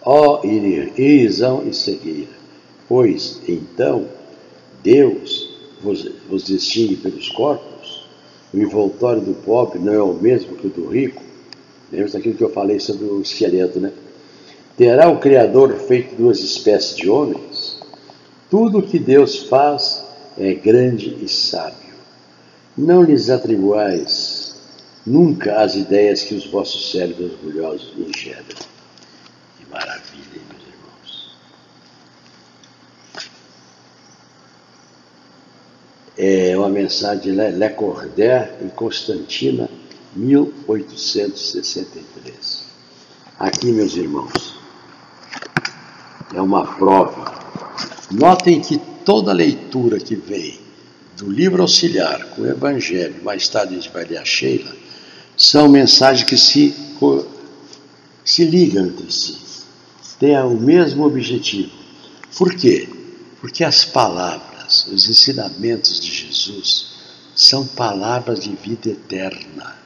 Ó 0.00 0.40
oh, 0.42 0.46
irrisão 0.46 1.66
e 1.68 1.74
cegueira, 1.74 2.30
pois 2.88 3.40
então 3.48 4.06
Deus 4.82 5.43
vos, 5.84 6.10
vos 6.28 6.44
distingue 6.44 6.96
pelos 6.96 7.28
corpos, 7.28 8.08
o 8.52 8.58
envoltório 8.58 9.20
do 9.20 9.34
pobre 9.34 9.78
não 9.78 9.92
é 9.92 10.02
o 10.02 10.14
mesmo 10.14 10.56
que 10.56 10.66
o 10.66 10.70
do 10.70 10.88
rico. 10.88 11.22
Lembra 11.92 12.10
daquilo 12.10 12.34
que 12.34 12.42
eu 12.42 12.50
falei 12.50 12.80
sobre 12.80 13.04
o 13.04 13.20
esqueleto, 13.20 13.78
né? 13.78 13.92
Terá 14.76 15.08
o 15.08 15.18
Criador 15.18 15.74
feito 15.74 16.16
duas 16.16 16.40
espécies 16.40 16.96
de 16.96 17.08
homens? 17.08 17.80
Tudo 18.50 18.78
o 18.78 18.82
que 18.82 18.98
Deus 18.98 19.44
faz 19.44 20.04
é 20.38 20.54
grande 20.54 21.16
e 21.22 21.28
sábio. 21.28 21.94
Não 22.76 23.02
lhes 23.02 23.30
atribuais 23.30 24.54
nunca 25.06 25.60
as 25.60 25.74
ideias 25.74 26.22
que 26.22 26.34
os 26.34 26.46
vossos 26.46 26.90
cérebros 26.90 27.32
orgulhosos 27.32 27.92
engendram. 27.96 28.58
Que 29.58 29.66
maravilha, 29.70 30.34
hein, 30.34 30.42
meus 30.50 30.62
irmãos. 30.62 31.36
É 36.16 36.56
uma 36.56 36.62
mensagem 36.74 37.22
de 37.22 37.30
Le 37.30 37.70
Cordaire 37.70 38.50
em 38.60 38.68
Constantina, 38.68 39.70
1863. 40.16 42.64
Aqui, 43.38 43.72
meus 43.72 43.96
irmãos, 43.96 44.58
é 46.34 46.40
uma 46.40 46.66
prova. 46.66 47.32
Notem 48.10 48.60
que 48.60 48.76
toda 49.04 49.32
leitura 49.32 50.00
que 50.00 50.16
vem 50.16 50.58
do 51.16 51.30
livro 51.30 51.62
auxiliar 51.62 52.24
com 52.30 52.42
o 52.42 52.46
Evangelho, 52.46 53.22
mais 53.22 53.48
tarde 53.48 53.74
a 53.74 53.76
gente 53.78 53.92
vai 53.92 54.04
ler 54.04 54.18
a 54.18 54.24
Sheila, 54.24 54.74
são 55.36 55.68
mensagens 55.68 56.28
que 56.28 56.36
se, 56.36 56.74
se 58.24 58.44
ligam 58.44 58.86
entre 58.86 59.12
si, 59.12 59.38
têm 60.18 60.36
o 60.38 60.50
mesmo 60.50 61.04
objetivo. 61.04 61.70
Por 62.36 62.52
quê? 62.54 62.88
Porque 63.40 63.62
as 63.62 63.84
palavras, 63.84 64.53
os 64.92 65.08
ensinamentos 65.08 66.00
de 66.00 66.12
Jesus, 66.12 66.94
são 67.34 67.66
palavras 67.66 68.40
de 68.40 68.54
vida 68.54 68.90
eterna. 68.90 69.76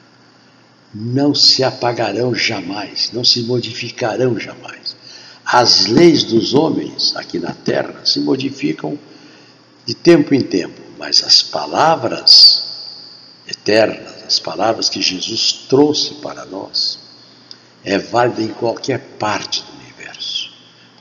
Não 0.93 1.33
se 1.35 1.63
apagarão 1.63 2.33
jamais, 2.33 3.11
não 3.13 3.23
se 3.23 3.41
modificarão 3.43 4.39
jamais. 4.39 4.95
As 5.45 5.87
leis 5.87 6.23
dos 6.23 6.53
homens 6.53 7.15
aqui 7.15 7.39
na 7.39 7.53
terra 7.53 8.01
se 8.05 8.19
modificam 8.19 8.97
de 9.85 9.93
tempo 9.95 10.33
em 10.35 10.41
tempo, 10.41 10.81
mas 10.97 11.23
as 11.23 11.41
palavras 11.41 12.63
eternas, 13.47 14.23
as 14.27 14.39
palavras 14.39 14.89
que 14.89 15.01
Jesus 15.01 15.65
trouxe 15.67 16.15
para 16.15 16.45
nós, 16.45 16.99
é 17.83 17.97
válida 17.97 18.43
em 18.43 18.49
qualquer 18.49 18.99
parte 19.17 19.63
do 19.63 19.71
universo, 19.81 20.51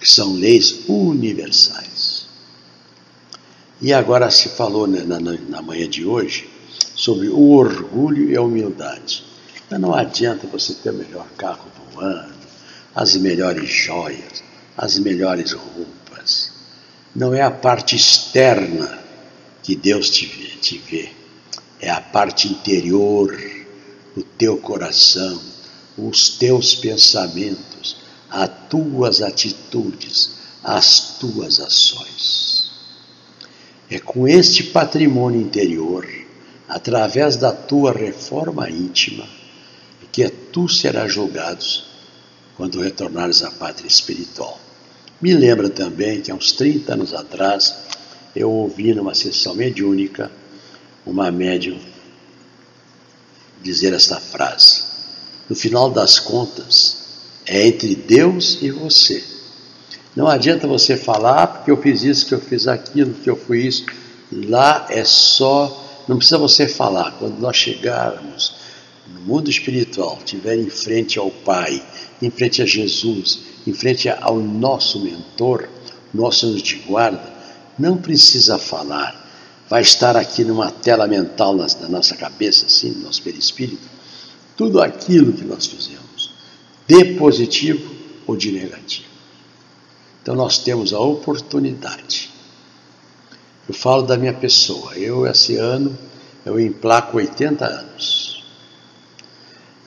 que 0.00 0.10
são 0.10 0.34
leis 0.34 0.80
universais. 0.88 1.97
E 3.80 3.92
agora 3.92 4.30
se 4.30 4.48
falou 4.50 4.86
na, 4.86 5.04
na, 5.04 5.20
na 5.20 5.62
manhã 5.62 5.88
de 5.88 6.04
hoje 6.04 6.50
sobre 6.96 7.28
o 7.28 7.50
orgulho 7.52 8.30
e 8.30 8.36
a 8.36 8.42
humildade. 8.42 9.24
Mas 9.70 9.80
não 9.80 9.94
adianta 9.94 10.46
você 10.46 10.74
ter 10.74 10.90
o 10.90 10.94
melhor 10.94 11.26
carro 11.36 11.66
do 11.92 12.00
ano, 12.00 12.34
as 12.94 13.14
melhores 13.16 13.70
joias, 13.70 14.42
as 14.76 14.98
melhores 14.98 15.52
roupas. 15.52 16.52
Não 17.14 17.32
é 17.32 17.42
a 17.42 17.50
parte 17.50 17.94
externa 17.94 18.98
que 19.62 19.76
Deus 19.76 20.10
te 20.10 20.26
te 20.58 20.78
vê. 20.78 21.10
é 21.80 21.88
a 21.88 22.00
parte 22.00 22.48
interior, 22.48 23.40
o 24.16 24.22
teu 24.22 24.58
coração, 24.58 25.40
os 25.96 26.30
teus 26.30 26.74
pensamentos, 26.74 27.96
as 28.28 28.50
tuas 28.68 29.22
atitudes, 29.22 30.32
as 30.62 31.18
tuas 31.18 31.60
ações. 31.60 32.47
É 33.90 33.98
com 33.98 34.28
este 34.28 34.64
patrimônio 34.64 35.40
interior, 35.40 36.06
através 36.68 37.36
da 37.36 37.52
tua 37.52 37.92
reforma 37.92 38.68
íntima, 38.68 39.26
que 40.12 40.28
tu 40.28 40.68
serás 40.68 41.12
julgado 41.12 41.64
quando 42.56 42.80
retornares 42.80 43.44
à 43.44 43.50
pátria 43.52 43.86
espiritual. 43.86 44.58
Me 45.20 45.32
lembra 45.32 45.70
também 45.70 46.20
que 46.20 46.30
há 46.30 46.34
uns 46.34 46.50
30 46.52 46.94
anos 46.94 47.14
atrás 47.14 47.74
eu 48.34 48.50
ouvi 48.50 48.92
numa 48.92 49.14
sessão 49.14 49.54
mediúnica 49.54 50.30
uma 51.06 51.30
médium 51.30 51.78
dizer 53.62 53.92
esta 53.92 54.18
frase. 54.18 54.82
No 55.48 55.54
final 55.54 55.88
das 55.90 56.18
contas, 56.18 56.96
é 57.46 57.66
entre 57.66 57.94
Deus 57.94 58.58
e 58.60 58.70
você. 58.70 59.24
Não 60.18 60.26
adianta 60.26 60.66
você 60.66 60.96
falar, 60.96 61.46
porque 61.46 61.70
eu 61.70 61.80
fiz 61.80 62.02
isso, 62.02 62.26
que 62.26 62.34
eu 62.34 62.40
fiz 62.40 62.66
aquilo, 62.66 63.14
que 63.14 63.30
eu 63.30 63.36
fui 63.36 63.64
isso. 63.64 63.86
Lá 64.32 64.84
é 64.90 65.04
só, 65.04 66.02
não 66.08 66.16
precisa 66.16 66.36
você 66.36 66.66
falar. 66.66 67.12
Quando 67.20 67.38
nós 67.38 67.56
chegarmos 67.56 68.56
no 69.06 69.20
mundo 69.20 69.48
espiritual, 69.48 70.18
estiver 70.18 70.56
em 70.56 70.68
frente 70.68 71.20
ao 71.20 71.30
Pai, 71.30 71.80
em 72.20 72.30
frente 72.30 72.60
a 72.60 72.66
Jesus, 72.66 73.42
em 73.64 73.72
frente 73.72 74.08
ao 74.08 74.40
nosso 74.40 74.98
mentor, 75.04 75.68
nosso 76.12 76.46
anjo 76.46 76.64
de 76.64 76.74
guarda, 76.78 77.32
não 77.78 77.96
precisa 77.96 78.58
falar. 78.58 79.24
Vai 79.70 79.82
estar 79.82 80.16
aqui 80.16 80.42
numa 80.42 80.72
tela 80.72 81.06
mental 81.06 81.54
na, 81.54 81.68
nossa 81.88 82.16
cabeça, 82.16 82.66
assim, 82.66 82.90
no 82.90 83.04
nosso 83.04 83.22
perispírito, 83.22 83.88
tudo 84.56 84.82
aquilo 84.82 85.32
que 85.32 85.44
nós 85.44 85.66
fizemos, 85.66 86.32
de 86.88 87.14
positivo 87.14 87.88
ou 88.26 88.36
de 88.36 88.50
negativo. 88.50 89.07
Então 90.28 90.36
nós 90.36 90.58
temos 90.58 90.92
a 90.92 91.00
oportunidade. 91.00 92.28
Eu 93.66 93.72
falo 93.72 94.02
da 94.02 94.14
minha 94.14 94.34
pessoa. 94.34 94.92
Eu, 94.94 95.26
esse 95.26 95.56
ano, 95.56 95.96
eu 96.44 96.60
emplaco 96.60 97.16
80 97.16 97.64
anos. 97.64 98.44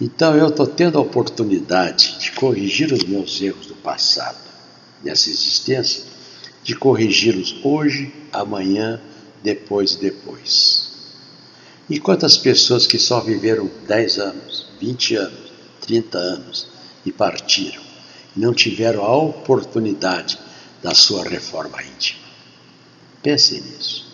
Então 0.01 0.35
eu 0.35 0.47
estou 0.47 0.65
tendo 0.65 0.97
a 0.97 1.01
oportunidade 1.01 2.17
de 2.17 2.31
corrigir 2.31 2.91
os 2.91 3.03
meus 3.03 3.39
erros 3.39 3.67
do 3.67 3.75
passado, 3.75 4.39
nessa 5.03 5.29
existência, 5.29 6.05
de 6.63 6.75
corrigi-los 6.75 7.63
hoje, 7.63 8.11
amanhã, 8.33 8.99
depois 9.43 9.93
e 9.93 9.99
depois. 9.99 10.91
E 11.87 11.99
quantas 11.99 12.35
pessoas 12.35 12.87
que 12.87 12.97
só 12.97 13.19
viveram 13.19 13.69
10 13.87 14.17
anos, 14.17 14.65
20 14.79 15.15
anos, 15.17 15.51
30 15.81 16.17
anos 16.17 16.67
e 17.05 17.11
partiram? 17.11 17.80
Não 18.35 18.53
tiveram 18.53 19.03
a 19.03 19.15
oportunidade 19.15 20.39
da 20.81 20.93
sua 20.93 21.23
reforma 21.23 21.81
íntima. 21.83 22.21
Pensem 23.21 23.61
nisso. 23.61 24.11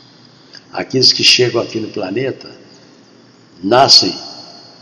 Aqueles 0.72 1.14
que 1.14 1.24
chegam 1.24 1.62
aqui 1.62 1.80
no 1.80 1.90
planeta 1.90 2.52
nascem 3.64 4.14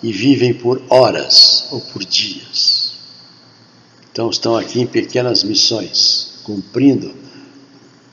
e 0.02 0.12
vivem 0.12 0.54
por 0.54 0.82
horas 0.90 1.68
ou 1.72 1.82
por 1.82 2.04
dias. 2.04 2.94
Então 4.12 4.30
estão 4.30 4.56
aqui 4.56 4.82
em 4.82 4.88
pequenas 4.88 5.44
missões, 5.44 6.40
cumprindo 6.44 7.14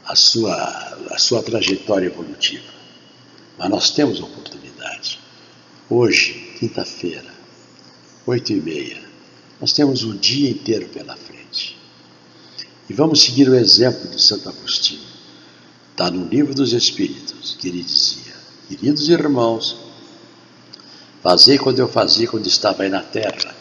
a 0.04 0.14
sua, 0.14 0.54
a 1.10 1.18
sua 1.18 1.42
trajetória 1.42 2.06
evolutiva. 2.06 2.72
Mas 3.58 3.70
nós 3.70 3.90
temos 3.90 4.20
oportunidade. 4.20 5.18
Hoje, 5.88 6.54
quinta-feira, 6.58 7.32
oito 8.26 8.52
e 8.52 8.60
meia, 8.60 9.11
nós 9.62 9.72
temos 9.72 10.02
o 10.02 10.12
dia 10.14 10.50
inteiro 10.50 10.88
pela 10.88 11.14
frente. 11.14 11.78
E 12.90 12.92
vamos 12.92 13.22
seguir 13.22 13.48
o 13.48 13.54
exemplo 13.54 14.10
de 14.10 14.20
Santo 14.20 14.48
Agostinho. 14.48 15.06
Está 15.92 16.10
no 16.10 16.26
livro 16.26 16.52
dos 16.52 16.72
Espíritos, 16.72 17.56
que 17.60 17.68
ele 17.68 17.80
dizia: 17.80 18.34
Queridos 18.68 19.08
irmãos, 19.08 19.76
fazei 21.22 21.58
quando 21.58 21.78
eu 21.78 21.86
fazia 21.86 22.26
quando 22.26 22.48
estava 22.48 22.82
aí 22.82 22.88
na 22.88 23.02
terra. 23.02 23.54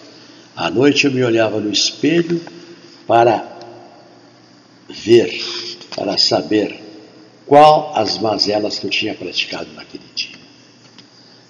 À 0.55 0.71
noite 0.71 1.05
eu 1.05 1.11
me 1.11 1.23
olhava 1.23 1.59
no 1.59 1.71
espelho 1.71 2.41
para 3.05 3.59
ver, 4.89 5.39
para 5.95 6.17
saber 6.17 6.81
qual 7.45 7.95
as 7.95 8.17
mazelas 8.17 8.79
que 8.79 8.87
eu 8.87 8.89
tinha 8.89 9.13
praticado 9.13 9.71
naquele 9.73 10.03
dia. 10.15 10.41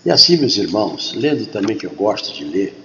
E 0.06 0.12
assim, 0.12 0.36
meus 0.36 0.58
irmãos, 0.58 1.14
lendo 1.16 1.46
também 1.46 1.78
que 1.78 1.86
eu 1.86 1.92
gosto 1.92 2.34
de 2.34 2.44
ler, 2.44 2.81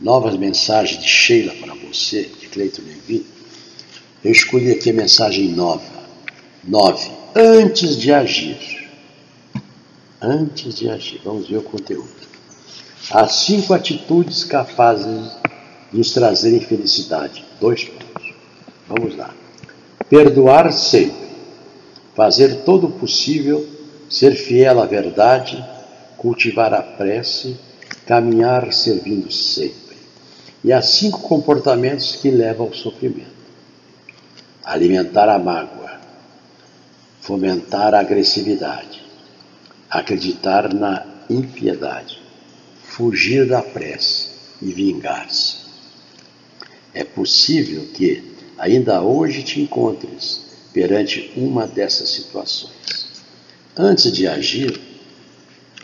novas 0.00 0.36
mensagens 0.36 1.02
de 1.02 1.08
Sheila 1.08 1.54
para 1.54 1.74
você, 1.74 2.22
de 2.22 2.46
Cleiton 2.48 2.82
Levi, 2.82 3.26
eu 4.24 4.32
escolhi 4.32 4.72
aqui 4.72 4.90
a 4.90 4.92
mensagem 4.92 5.48
nova. 5.50 5.84
Nove. 6.64 7.10
Antes 7.34 7.96
de 7.96 8.12
agir. 8.12 8.90
Antes 10.20 10.74
de 10.74 10.90
agir. 10.90 11.20
Vamos 11.24 11.48
ver 11.48 11.58
o 11.58 11.62
conteúdo. 11.62 12.26
As 13.10 13.36
cinco 13.36 13.72
atitudes 13.72 14.42
capazes 14.42 15.30
de 15.92 15.98
nos 15.98 16.12
trazerem 16.12 16.60
felicidade. 16.60 17.44
Dois 17.60 17.84
pontos. 17.84 18.34
Vamos 18.88 19.16
lá. 19.16 19.32
Perdoar 20.08 20.72
sempre. 20.72 21.26
Fazer 22.16 22.62
todo 22.64 22.88
o 22.88 22.92
possível, 22.92 23.64
ser 24.10 24.34
fiel 24.34 24.80
à 24.80 24.86
verdade, 24.86 25.64
cultivar 26.16 26.74
a 26.74 26.82
prece, 26.82 27.56
caminhar 28.06 28.72
servindo 28.72 29.30
sempre. 29.30 29.85
E 30.66 30.72
há 30.72 30.82
cinco 30.82 31.20
comportamentos 31.20 32.16
que 32.16 32.28
levam 32.28 32.66
ao 32.66 32.74
sofrimento: 32.74 33.30
alimentar 34.64 35.28
a 35.28 35.38
mágoa, 35.38 36.00
fomentar 37.20 37.94
a 37.94 38.00
agressividade, 38.00 39.00
acreditar 39.88 40.74
na 40.74 41.06
impiedade, 41.30 42.20
fugir 42.82 43.46
da 43.46 43.62
prece 43.62 44.30
e 44.60 44.72
vingar-se. 44.72 45.58
É 46.92 47.04
possível 47.04 47.86
que 47.94 48.34
ainda 48.58 49.00
hoje 49.02 49.44
te 49.44 49.60
encontres 49.60 50.46
perante 50.72 51.32
uma 51.36 51.64
dessas 51.64 52.08
situações. 52.08 53.22
Antes 53.76 54.10
de 54.10 54.26
agir, 54.26 54.80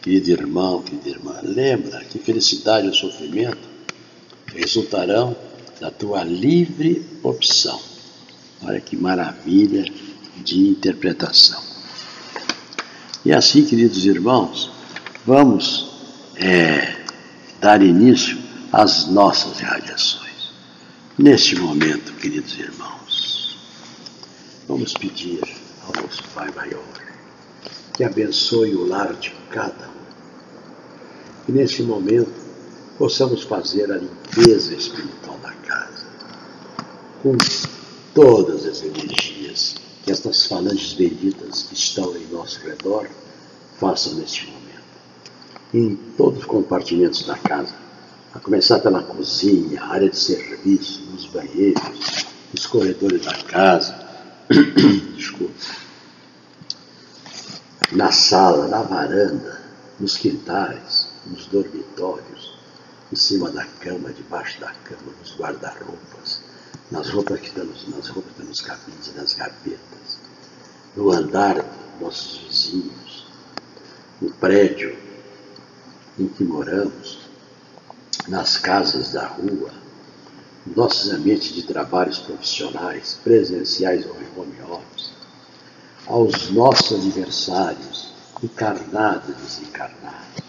querido 0.03 0.33
irmão, 0.33 0.83
querida 0.83 1.09
irmã, 1.09 1.39
lembra 1.41 2.03
que 2.03 2.19
felicidade 2.19 2.89
ou 2.89 2.95
sofrimento 2.95 3.72
resultarão 4.55 5.37
da 5.81 5.91
tua 5.91 6.23
livre 6.23 7.07
opção. 7.23 7.81
Olha 8.63 8.81
que 8.81 8.97
maravilha 8.97 9.85
de 10.45 10.69
interpretação. 10.69 11.61
E 13.25 13.33
assim, 13.33 13.65
queridos 13.65 14.05
irmãos, 14.05 14.71
vamos 15.27 15.91
é, 16.37 16.97
dar 17.61 17.83
início 17.83 18.39
às 18.73 19.07
nossas 19.07 19.61
radiações. 19.61 20.53
Neste 21.19 21.57
momento, 21.57 22.13
queridos 22.15 22.59
irmãos, 22.59 23.59
vamos 24.67 24.93
pedir 24.95 25.41
ao 25.87 26.03
nosso 26.03 26.23
Pai 26.35 26.51
Maior 26.55 27.03
que 27.93 28.05
abençoe 28.05 28.75
o 28.75 28.87
lar 28.87 29.13
de 29.15 29.31
cada 29.51 29.87
um. 29.87 30.03
E 31.49 31.53
neste 31.53 31.83
momento, 31.83 32.33
possamos 32.99 33.43
fazer 33.43 33.91
a 33.91 33.97
limpeza 33.97 34.75
espiritual 34.75 35.39
da 35.39 35.53
casa, 35.53 36.07
com 37.23 37.37
todas 38.15 38.67
as 38.67 38.83
energias 38.83 39.77
que 40.05 40.11
estas 40.11 40.47
falanges 40.47 40.93
benditas 40.95 41.63
que 41.63 41.75
estão 41.75 42.17
em 42.17 42.27
nosso 42.27 42.61
redor 42.61 43.09
façam 43.79 44.15
neste 44.15 44.47
momento. 44.47 44.63
Em 45.73 45.97
todos 46.17 46.41
os 46.41 46.45
compartimentos 46.45 47.25
da 47.27 47.37
casa, 47.37 47.75
a 48.35 48.41
começar 48.41 48.81
pela 48.81 49.03
cozinha, 49.03 49.83
área 49.85 50.09
de 50.09 50.19
serviço, 50.19 51.03
nos 51.11 51.27
banheiros, 51.27 52.27
nos 52.53 52.67
corredores 52.67 53.25
da 53.25 53.35
casa, 53.45 53.95
desculpa, 55.17 55.55
na 57.93 58.11
sala, 58.11 58.69
na 58.69 58.83
varanda, 58.83 59.61
nos 60.01 60.17
quintais, 60.17 61.09
nos 61.27 61.47
dormitórios, 61.47 62.52
em 63.13 63.17
cima 63.17 63.51
da 63.51 63.67
cama, 63.79 64.11
debaixo 64.11 64.59
da 64.59 64.73
cama, 64.73 65.13
nos 65.21 65.37
guarda-roupas, 65.37 66.41
nas 66.91 67.11
roupas 67.11 67.41
que 67.41 67.49
estão 67.49 67.67
nas 67.67 68.09
roupas 68.09 68.33
que 68.33 68.43
estão 68.43 68.47
nos 68.47 68.61
cabines 68.63 69.07
e 69.09 69.11
nas 69.11 69.35
gavetas, 69.35 70.19
no 70.97 71.13
andar 71.13 71.57
dos 71.57 72.01
nossos 72.01 72.39
vizinhos, 72.39 73.27
no 74.19 74.33
prédio 74.33 74.97
em 76.19 76.27
que 76.27 76.43
moramos, 76.43 77.19
nas 78.29 78.57
casas 78.57 79.13
da 79.13 79.27
rua, 79.27 79.71
nossos 80.75 81.11
ambientes 81.11 81.53
de 81.53 81.65
trabalhos 81.65 82.19
profissionais, 82.19 83.19
presenciais 83.23 84.07
ou 84.07 84.17
em 84.23 84.41
home 84.41 84.61
office, 84.63 85.11
aos 86.07 86.51
nossos 86.51 86.93
aniversários, 86.99 88.15
encarnados 88.43 89.29
e 89.29 89.33
desencarnados 89.33 90.42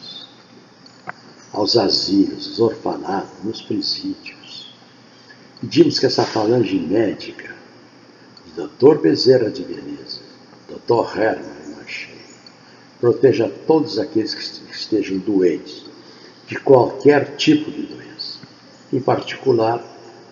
aos 1.54 1.78
asilos, 1.78 2.48
aos 2.48 2.60
orfanatos, 2.60 3.44
nos 3.44 3.62
presídios. 3.62 4.74
Pedimos 5.62 6.00
que 6.00 6.08
essa 6.08 6.26
falange 6.26 6.78
médica, 6.78 7.56
do 8.56 8.68
Dr. 8.68 9.00
Bezerra 9.00 9.50
de 9.50 9.64
Veneza, 9.64 10.20
Dr. 10.68 11.18
Herman 11.18 11.78
Machei, 11.78 12.20
proteja 13.00 13.48
todos 13.68 14.00
aqueles 14.00 14.34
que 14.34 14.72
estejam 14.72 15.20
doentes, 15.20 15.86
de 16.48 16.58
qualquer 16.58 17.38
tipo 17.38 17.72
de 17.72 17.84
doença, 17.84 18.40
em 18.92 19.00
particular 19.00 19.82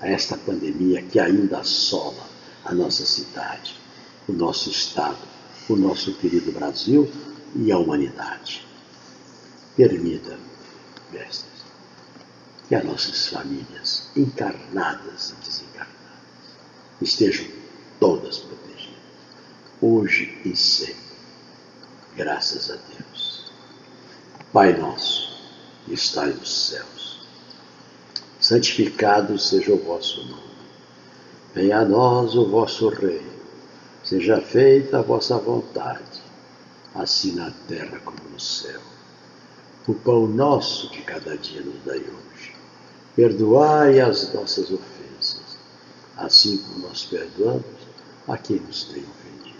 a 0.01 0.09
esta 0.09 0.35
pandemia 0.35 1.01
que 1.03 1.19
ainda 1.19 1.59
assola 1.59 2.29
a 2.65 2.73
nossa 2.73 3.05
cidade, 3.05 3.79
o 4.27 4.33
nosso 4.33 4.69
Estado, 4.69 5.17
o 5.69 5.75
nosso 5.75 6.13
querido 6.15 6.51
Brasil 6.51 7.09
e 7.55 7.71
a 7.71 7.77
humanidade. 7.77 8.65
Permita, 9.75 10.37
mestres, 11.11 11.61
que 12.67 12.75
as 12.75 12.83
nossas 12.83 13.27
famílias, 13.27 14.09
encarnadas 14.15 15.31
e 15.31 15.45
desencarnadas, 15.45 15.91
estejam 17.01 17.45
todas 17.99 18.39
protegidas, 18.39 18.95
hoje 19.81 20.41
e 20.45 20.55
sempre, 20.55 20.95
graças 22.15 22.71
a 22.71 22.75
Deus. 22.75 23.51
Pai 24.53 24.77
nosso, 24.77 25.37
que 25.85 25.93
estais 25.93 26.35
nos 26.37 26.67
céus, 26.67 27.27
santificado 28.39 29.37
seja 29.37 29.73
o 29.73 29.77
vosso 29.77 30.25
nome. 30.25 30.51
Venha 31.53 31.79
a 31.79 31.85
nós 31.85 32.35
o 32.35 32.49
vosso 32.49 32.89
reino, 32.89 33.41
seja 34.03 34.41
feita 34.41 34.99
a 34.99 35.01
vossa 35.01 35.37
vontade, 35.37 36.21
assim 36.95 37.33
na 37.33 37.51
terra 37.67 37.99
como 37.99 38.17
no 38.29 38.39
céu. 38.39 38.81
O 39.87 39.95
pão 39.95 40.27
nosso 40.27 40.91
de 40.91 41.01
cada 41.01 41.35
dia 41.35 41.61
nos 41.61 41.83
dai 41.83 41.97
hoje. 41.97 42.55
Perdoai 43.15 43.99
as 43.99 44.31
nossas 44.31 44.69
ofensas, 44.69 45.57
assim 46.15 46.57
como 46.57 46.87
nós 46.87 47.03
perdoamos 47.05 47.65
a 48.27 48.37
quem 48.37 48.57
nos 48.57 48.83
tem 48.85 49.03
ofendido. 49.03 49.59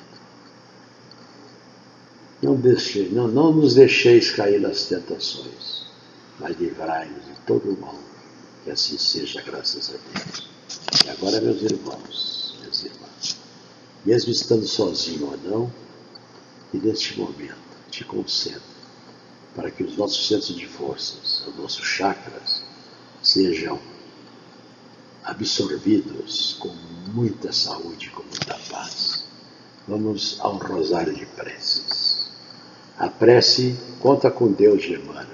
Não, 2.42 2.56
deixe, 2.56 3.10
não, 3.10 3.28
não 3.28 3.52
nos 3.52 3.74
deixeis 3.74 4.30
cair 4.30 4.62
nas 4.62 4.86
tentações, 4.86 5.88
mas 6.40 6.56
livrai-nos 6.60 7.26
de 7.26 7.34
todo 7.48 7.72
o 7.72 7.82
mal, 7.82 8.00
que 8.64 8.70
assim 8.70 9.00
seja, 9.00 9.42
graças 9.42 9.90
a 9.90 10.20
Deus. 10.20 10.50
E 11.04 11.10
agora, 11.10 11.42
meus 11.42 11.64
irmãos, 11.64 12.58
minhas 12.60 12.84
irmãs, 12.84 13.38
mesmo 14.06 14.32
estando 14.32 14.68
sozinho 14.68 15.32
ou 15.32 15.38
não, 15.38 15.74
e 16.74 16.78
neste 16.78 17.20
momento 17.20 17.58
te 17.90 18.06
concentro 18.06 18.81
para 19.56 19.70
que 19.70 19.84
os 19.84 19.98
nossos 19.98 20.28
centros 20.28 20.56
de 20.56 20.66
forças, 20.68 21.46
os 21.48 21.56
nossos 21.56 21.86
chakras, 21.86 22.64
sejam 23.22 23.80
absorvidos 25.24 26.58
com 26.60 26.70
muita 27.14 27.52
saúde, 27.52 28.10
com 28.10 28.24
muita 28.24 28.58
paz. 28.70 29.26
Vamos 29.88 30.38
ao 30.40 30.58
rosário 30.58 31.14
de 31.14 31.26
preces. 31.26 32.30
A 32.98 33.08
prece 33.08 33.76
conta 34.00 34.30
com 34.30 34.52
Deus, 34.52 34.84
Germano. 34.84 35.30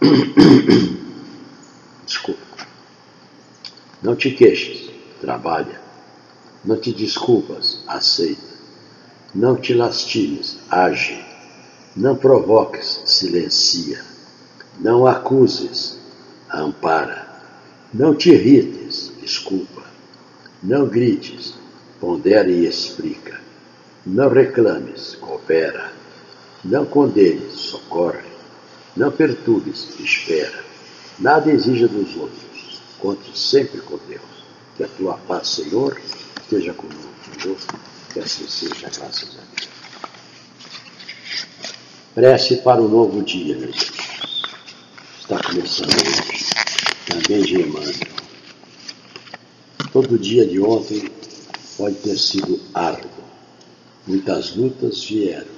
Desculpa. 2.06 2.66
Não 4.02 4.16
te 4.16 4.30
queixes, 4.30 4.90
trabalha. 5.20 5.80
Não 6.64 6.78
te 6.80 6.92
desculpas, 6.92 7.80
aceita. 7.86 8.56
Não 9.34 9.56
te 9.56 9.74
lastimes, 9.74 10.58
age. 10.70 11.24
Não 11.96 12.14
provoques, 12.14 13.00
silencia. 13.06 14.04
Não 14.78 15.06
acuses, 15.06 15.98
ampara. 16.52 17.26
Não 17.94 18.14
te 18.14 18.30
irrites, 18.30 19.10
desculpa. 19.18 19.82
Não 20.62 20.86
grites, 20.86 21.54
pondera 21.98 22.50
e 22.50 22.66
explica. 22.66 23.40
Não 24.04 24.28
reclames, 24.28 25.14
coopera. 25.14 25.90
Não 26.62 26.84
condenes, 26.84 27.54
socorre. 27.54 28.28
Não 28.94 29.10
perturbes, 29.10 29.98
espera. 29.98 30.62
Nada 31.18 31.50
exija 31.50 31.88
dos 31.88 32.14
outros. 32.14 32.82
Conte 32.98 33.38
sempre 33.38 33.80
com 33.80 33.98
Deus. 34.06 34.20
Que 34.76 34.84
a 34.84 34.88
tua 34.88 35.14
paz, 35.16 35.48
Senhor, 35.48 35.98
esteja 36.42 36.74
conosco. 36.74 37.78
Que 38.12 38.20
assim 38.20 38.46
seja, 38.46 38.90
graças 38.94 39.30
a 39.30 39.40
Deus. 39.56 39.75
Prece 42.16 42.56
para 42.62 42.80
o 42.80 42.88
novo 42.88 43.22
dia, 43.22 43.54
meus 43.58 43.76
irmãos. 43.76 44.42
Está 45.20 45.38
começando 45.38 45.90
hoje. 45.90 46.46
Também 47.04 47.60
Emmanuel. 47.60 47.94
Todo 49.92 50.18
dia 50.18 50.46
de 50.46 50.58
ontem 50.58 51.10
pode 51.76 51.96
ter 51.96 52.16
sido 52.16 52.58
árduo. 52.72 53.10
Muitas 54.06 54.56
lutas 54.56 55.04
vieram, 55.04 55.52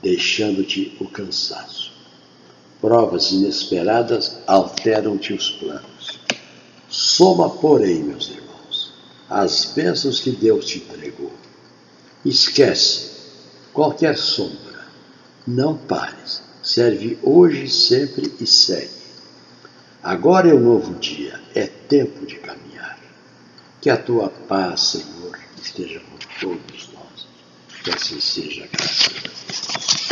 deixando-te 0.00 0.96
o 1.00 1.08
cansaço. 1.08 1.90
Provas 2.80 3.32
inesperadas 3.32 4.38
alteram-te 4.46 5.32
os 5.32 5.50
planos. 5.50 6.20
Soma, 6.88 7.50
porém, 7.50 8.04
meus 8.04 8.28
irmãos, 8.28 8.92
as 9.28 9.72
bênçãos 9.74 10.20
que 10.20 10.30
Deus 10.30 10.64
te 10.64 10.78
entregou. 10.78 11.32
Esquece 12.24 13.10
qualquer 13.72 14.16
sombra 14.16 14.65
não 15.46 15.76
pares. 15.76 16.42
Serve 16.62 17.18
hoje, 17.22 17.68
sempre 17.68 18.34
e 18.40 18.46
segue. 18.46 18.90
Agora 20.02 20.48
é 20.48 20.54
um 20.54 20.60
novo 20.60 20.94
dia, 20.94 21.40
é 21.54 21.66
tempo 21.66 22.26
de 22.26 22.36
caminhar. 22.36 22.98
Que 23.80 23.88
a 23.88 23.96
tua 23.96 24.28
paz, 24.28 24.80
Senhor, 24.80 25.38
esteja 25.62 26.00
com 26.00 26.16
todos 26.40 26.88
nós. 26.92 27.28
Que 27.84 27.90
assim 27.90 28.20
seja, 28.20 28.68
graças 28.72 29.06
a 29.16 29.20
Deus. 29.20 30.08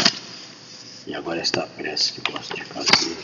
E 1.06 1.14
agora 1.14 1.40
esta 1.40 1.62
prece 1.62 2.12
que 2.12 2.32
gosto 2.32 2.54
de 2.54 2.64
fazer. 2.64 3.16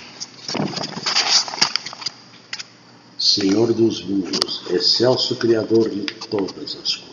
Senhor 3.16 3.72
dos 3.72 4.02
mundos, 4.02 4.64
excelso 4.70 5.36
Criador 5.36 5.88
de 5.88 6.02
todas 6.28 6.76
as 6.82 6.96
coisas 6.96 7.09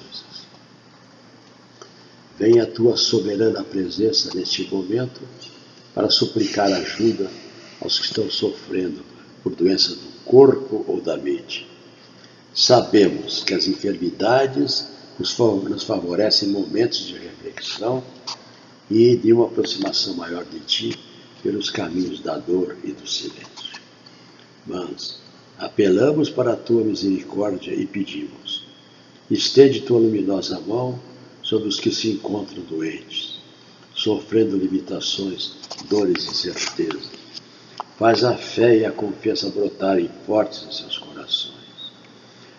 Venha 2.38 2.64
a 2.64 2.68
tua 2.68 2.96
soberana 2.96 3.64
presença 3.64 4.30
neste 4.36 4.64
momento 4.74 5.22
para 5.94 6.10
suplicar 6.10 6.72
ajuda 6.72 7.32
aos 7.82 7.98
que 7.98 8.06
estão 8.06 8.30
sofrendo 8.30 9.04
por 9.42 9.56
doença 9.56 9.96
do 9.96 10.24
corpo 10.24 10.86
ou 10.88 11.02
da 11.02 11.18
mente. 11.18 11.68
Sabemos 12.54 13.44
que 13.44 13.54
as 13.56 13.68
enfermidades 13.68 14.88
nos 15.18 15.84
favorecem 15.84 16.50
momentos 16.50 17.08
de 17.08 17.14
reflexão 17.14 18.04
e 18.90 19.16
de 19.16 19.34
uma 19.34 19.46
aproximação 19.46 20.14
maior 20.14 20.46
de 20.46 20.60
ti 20.60 21.00
pelos 21.42 21.72
caminhos 21.72 22.20
da 22.20 22.38
dor 22.38 22.78
e 22.84 22.92
do 22.92 23.08
silêncio. 23.08 23.80
Mas 24.66 25.20
apelamos 25.58 26.30
para 26.30 26.54
a 26.54 26.56
tua 26.56 26.84
misericórdia 26.84 27.74
e 27.74 27.88
pedimos: 27.88 28.64
estende 29.30 29.82
tua 29.82 30.00
luminosa 30.00 30.60
mão 30.60 31.00
sobre 31.48 31.70
os 31.70 31.80
que 31.80 31.90
se 31.92 32.10
encontram 32.10 32.62
doentes, 32.64 33.40
sofrendo 33.96 34.58
limitações, 34.58 35.54
dores 35.90 36.26
e 36.26 36.32
incertezas. 36.32 37.10
Faz 37.98 38.26
a 38.26 38.36
fé 38.36 38.80
e 38.80 38.86
a 38.86 38.92
confiança 38.92 39.50
brotarem 39.50 40.12
fortes 40.26 40.66
em 40.68 40.72
seus 40.74 40.98
corações. 40.98 41.56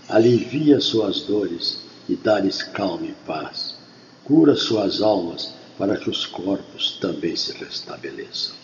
Alivia 0.09 0.81
suas 0.81 1.21
dores 1.21 1.81
e 2.09 2.17
dá-lhes 2.17 2.63
calma 2.63 3.05
e 3.05 3.15
paz. 3.27 3.77
Cura 4.25 4.57
suas 4.57 5.03
almas 5.03 5.53
para 5.77 5.99
que 5.99 6.09
os 6.09 6.25
corpos 6.25 6.97
também 6.99 7.37
se 7.37 7.53
restabeleçam. 7.53 8.57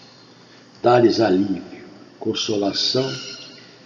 Dá-lhes 0.83 1.21
alívio, 1.21 1.85
consolação 2.19 3.15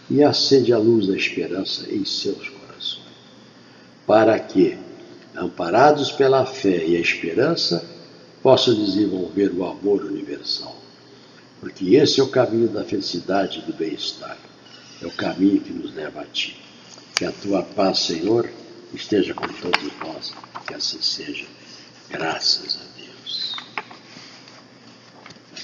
e 0.08 0.22
acende 0.22 0.72
a 0.72 0.78
luz 0.78 1.08
da 1.08 1.16
esperança 1.16 1.92
em 1.92 2.04
seus 2.04 2.48
corações, 2.48 3.02
para 4.06 4.38
que, 4.38 4.78
amparados 5.40 6.10
pela 6.10 6.44
fé 6.44 6.84
e 6.84 6.96
a 6.96 7.00
esperança, 7.00 7.84
possam 8.42 8.74
desenvolver 8.74 9.52
o 9.52 9.64
amor 9.64 10.04
universal. 10.04 10.76
Porque 11.60 11.96
esse 11.96 12.20
é 12.20 12.22
o 12.22 12.28
caminho 12.28 12.68
da 12.68 12.84
felicidade 12.84 13.58
e 13.58 13.62
do 13.62 13.76
bem-estar. 13.76 14.38
É 15.02 15.06
o 15.06 15.10
caminho 15.10 15.60
que 15.60 15.72
nos 15.72 15.94
leva 15.94 16.22
a 16.22 16.24
Ti. 16.24 16.60
Que 17.14 17.24
a 17.24 17.32
Tua 17.32 17.62
paz, 17.62 18.00
Senhor, 18.00 18.48
esteja 18.94 19.34
com 19.34 19.46
todos 19.48 19.92
nós. 20.00 20.32
Que 20.66 20.74
assim 20.74 21.00
seja. 21.02 21.46
Graças 22.08 22.78
a 22.78 23.00
Deus. 23.00 23.56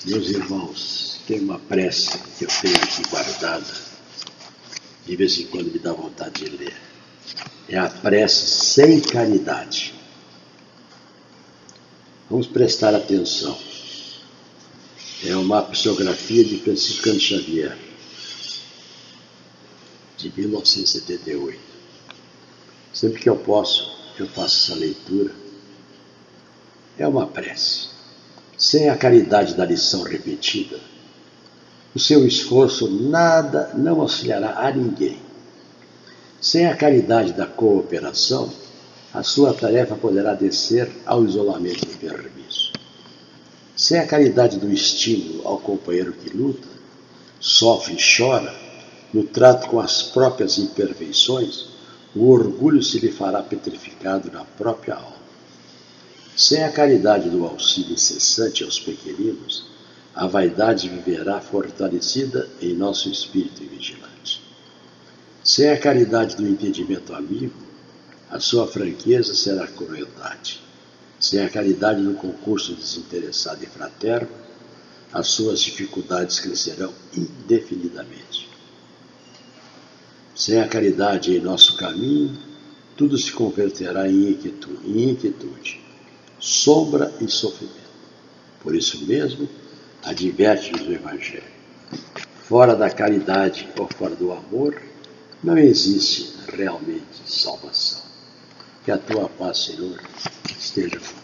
Meus 0.05 0.29
irmãos, 0.31 1.21
tem 1.27 1.41
uma 1.41 1.59
prece 1.59 2.19
que 2.39 2.45
eu 2.45 2.49
tenho 2.61 2.77
aqui 2.77 3.03
guardada. 3.09 3.75
De 5.07 5.17
vez 5.17 5.39
em 5.39 5.47
quando 5.47 5.73
me 5.73 5.79
dá 5.79 5.93
vontade 5.93 6.45
de 6.45 6.57
ler 6.57 6.94
é 7.69 7.79
a 7.79 7.89
prece 7.89 8.47
sem 8.47 9.01
caridade. 9.01 9.95
Vamos 12.29 12.47
prestar 12.47 12.95
atenção. 12.95 13.57
É 15.25 15.35
uma 15.37 15.63
psicografia 15.63 16.45
de 16.45 16.59
Franciscano 16.59 17.19
Xavier, 17.19 17.77
de 20.17 20.33
1978. 20.37 21.61
Sempre 22.93 23.21
que 23.21 23.29
eu 23.29 23.37
posso, 23.37 24.13
eu 24.19 24.29
faço 24.29 24.73
essa 24.73 24.79
leitura. 24.79 25.35
É 26.99 27.09
uma 27.09 27.27
prece. 27.27 27.89
Sem 28.57 28.89
a 28.89 28.97
caridade 28.97 29.55
da 29.55 29.65
lição 29.65 30.03
repetida, 30.03 30.79
o 31.95 31.99
seu 31.99 32.27
esforço 32.27 32.89
nada 32.89 33.73
não 33.75 34.01
auxiliará 34.01 34.67
a 34.67 34.71
ninguém 34.71 35.34
sem 36.45 36.67
a 36.67 36.77
caridade 36.77 37.33
da 37.33 37.47
cooperação, 37.47 38.53
a 39.15 39.23
sua 39.23 39.55
tarefa 39.55 39.95
poderá 39.95 40.35
descer 40.35 40.93
ao 41.07 41.25
isolamento 41.25 41.87
enfermiço. 41.87 42.71
Sem 43.75 43.99
a 43.99 44.07
caridade 44.07 44.59
do 44.59 44.71
estímulo 44.71 45.49
ao 45.49 45.59
companheiro 45.59 46.13
que 46.13 46.37
luta, 46.37 46.69
sofre 47.41 47.95
e 47.95 48.19
chora, 48.19 48.55
no 49.11 49.25
trato 49.25 49.71
com 49.71 49.81
as 49.81 50.03
próprias 50.03 50.59
imperfeições, 50.59 51.69
o 52.15 52.29
orgulho 52.29 52.83
se 52.83 52.99
lhe 52.99 53.11
fará 53.11 53.43
petrificado 53.43 54.31
na 54.31 54.45
própria 54.45 54.97
alma. 54.97 55.17
Sem 56.37 56.63
a 56.63 56.71
caridade 56.71 57.31
do 57.31 57.47
auxílio 57.47 57.95
incessante 57.95 58.63
aos 58.63 58.79
pequeninos, 58.79 59.65
a 60.15 60.27
vaidade 60.27 60.91
viverá 60.91 61.41
fortalecida 61.41 62.47
em 62.61 62.75
nosso 62.75 63.09
espírito 63.09 63.63
vigilante. 63.63 64.44
Sem 65.45 65.69
a 65.69 65.79
caridade 65.79 66.37
do 66.37 66.49
entendimento 66.49 67.13
amigo, 67.13 67.53
a 68.31 68.41
sua 68.41 68.67
franqueza 68.67 69.35
será 69.35 69.67
crueldade. 69.67 70.63
Sem 71.21 71.45
a 71.45 71.51
caridade 71.51 72.03
do 72.03 72.15
concurso 72.15 72.75
desinteressado 72.75 73.63
e 73.63 73.67
fraterno, 73.67 74.31
as 75.13 75.29
suas 75.29 75.61
dificuldades 75.61 76.41
crescerão 76.41 76.95
indefinidamente. 77.15 78.49
Sem 80.35 80.63
a 80.63 80.67
caridade 80.67 81.37
em 81.37 81.41
nosso 81.41 81.77
caminho, 81.77 82.39
tudo 82.97 83.19
se 83.19 83.31
converterá 83.31 84.09
em 84.09 84.31
inquietude, 84.31 84.89
em 84.89 85.11
inquietude, 85.11 85.85
sombra 86.41 87.13
e 87.21 87.29
sofrimento. 87.29 87.85
Por 88.63 88.75
isso 88.75 89.05
mesmo, 89.05 89.47
adverte-nos 90.03 90.89
o 90.89 90.93
Evangelho. 90.93 91.53
Fora 92.45 92.75
da 92.75 92.89
caridade 92.89 93.69
ou 93.79 93.87
fora 93.87 94.17
do 94.17 94.33
amor, 94.33 94.81
não 95.45 95.59
existe 95.59 96.33
realmente 96.57 97.05
salvação. 97.27 98.01
Que 98.83 98.91
a 98.91 98.97
tua 98.97 99.29
paz, 99.29 99.65
Senhor, 99.65 100.03
esteja 100.59 100.99
com 100.99 101.15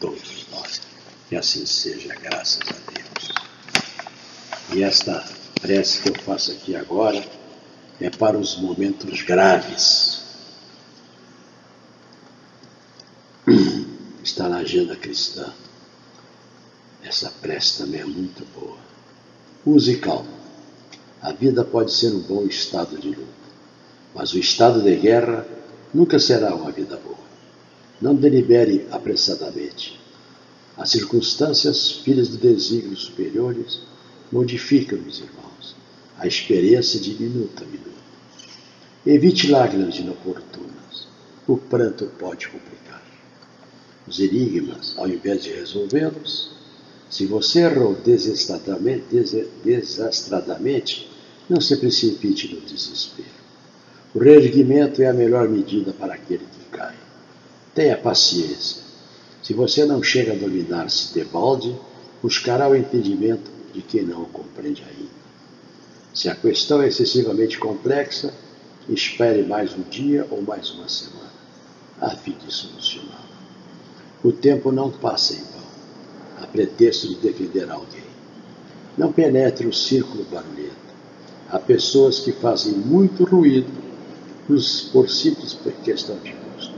todos 0.00 0.46
nós. 0.50 0.80
Que 1.28 1.36
assim 1.36 1.66
seja, 1.66 2.14
graças 2.14 2.62
a 2.68 2.90
Deus. 2.90 3.32
E 4.74 4.82
esta 4.82 5.22
prece 5.60 6.00
que 6.00 6.08
eu 6.08 6.14
faço 6.14 6.52
aqui 6.52 6.74
agora 6.74 7.22
é 8.00 8.08
para 8.08 8.38
os 8.38 8.56
momentos 8.56 9.22
graves. 9.22 10.22
Está 14.24 14.48
na 14.48 14.58
agenda 14.58 14.96
cristã. 14.96 15.52
Essa 17.02 17.30
prece 17.30 17.78
também 17.78 18.00
é 18.00 18.06
muito 18.06 18.42
boa. 18.58 18.78
Use 19.66 19.98
calma. 19.98 20.34
A 21.20 21.32
vida 21.32 21.62
pode 21.64 21.92
ser 21.92 22.12
um 22.12 22.20
bom 22.20 22.46
estado 22.46 22.98
de 22.98 23.08
luta, 23.08 23.45
mas 24.16 24.32
o 24.32 24.38
estado 24.38 24.80
de 24.80 24.96
guerra 24.96 25.46
nunca 25.92 26.18
será 26.18 26.54
uma 26.54 26.72
vida 26.72 26.96
boa. 26.96 27.18
Não 28.00 28.14
delibere 28.14 28.86
apressadamente. 28.90 30.00
As 30.74 30.90
circunstâncias, 30.90 31.92
filhas 32.02 32.30
de 32.30 32.38
desígnios 32.38 33.02
superiores, 33.02 33.80
modificam, 34.32 34.98
meus 34.98 35.18
irmãos, 35.18 35.76
a 36.18 36.26
experiência 36.26 36.98
de 36.98 37.10
minuto 37.22 37.62
a 37.62 37.66
minuto. 37.66 37.86
Evite 39.04 39.50
lágrimas 39.50 39.96
inoportunas. 39.96 41.06
O 41.46 41.58
pranto 41.58 42.06
pode 42.18 42.48
complicar. 42.48 43.02
Os 44.06 44.18
enigmas, 44.18 44.94
ao 44.96 45.08
invés 45.08 45.44
de 45.44 45.52
resolvê-los, 45.52 46.52
se 47.10 47.26
você 47.26 47.60
errou 47.60 47.94
desastradamente, 47.94 49.04
desastradamente, 49.62 51.10
não 51.50 51.60
se 51.60 51.76
precipite 51.76 52.54
no 52.54 52.62
desespero. 52.62 53.35
O 54.16 54.18
reerguimento 54.18 55.02
é 55.02 55.08
a 55.08 55.12
melhor 55.12 55.46
medida 55.46 55.92
para 55.92 56.14
aquele 56.14 56.46
que 56.46 56.64
cai. 56.74 56.94
Tenha 57.74 57.98
paciência. 57.98 58.82
Se 59.42 59.52
você 59.52 59.84
não 59.84 60.02
chega 60.02 60.32
a 60.32 60.36
dominar-se 60.36 61.12
de 61.12 61.22
balde, 61.22 61.76
buscará 62.22 62.66
o 62.66 62.74
entendimento 62.74 63.50
de 63.74 63.82
quem 63.82 64.06
não 64.06 64.22
o 64.22 64.26
compreende 64.28 64.82
ainda. 64.88 65.10
Se 66.14 66.30
a 66.30 66.34
questão 66.34 66.80
é 66.80 66.88
excessivamente 66.88 67.58
complexa, 67.58 68.32
espere 68.88 69.42
mais 69.42 69.74
um 69.74 69.82
dia 69.82 70.26
ou 70.30 70.40
mais 70.40 70.70
uma 70.70 70.88
semana, 70.88 71.30
a 72.00 72.08
fim 72.08 72.38
de 72.42 72.50
solucioná-la. 72.50 73.20
O 74.24 74.32
tempo 74.32 74.72
não 74.72 74.90
passa 74.90 75.34
em 75.34 75.44
vão, 75.44 76.42
a 76.42 76.46
pretexto 76.46 77.06
de 77.08 77.16
defender 77.16 77.70
alguém. 77.70 78.06
Não 78.96 79.12
penetre 79.12 79.66
o 79.66 79.74
círculo 79.74 80.24
barulhento. 80.24 80.74
Há 81.50 81.58
pessoas 81.58 82.18
que 82.18 82.32
fazem 82.32 82.72
muito 82.72 83.22
ruído 83.22 83.85
por 84.46 85.10
simples 85.10 85.56
questão 85.84 86.18
de 86.18 86.32
gosto. 86.32 86.74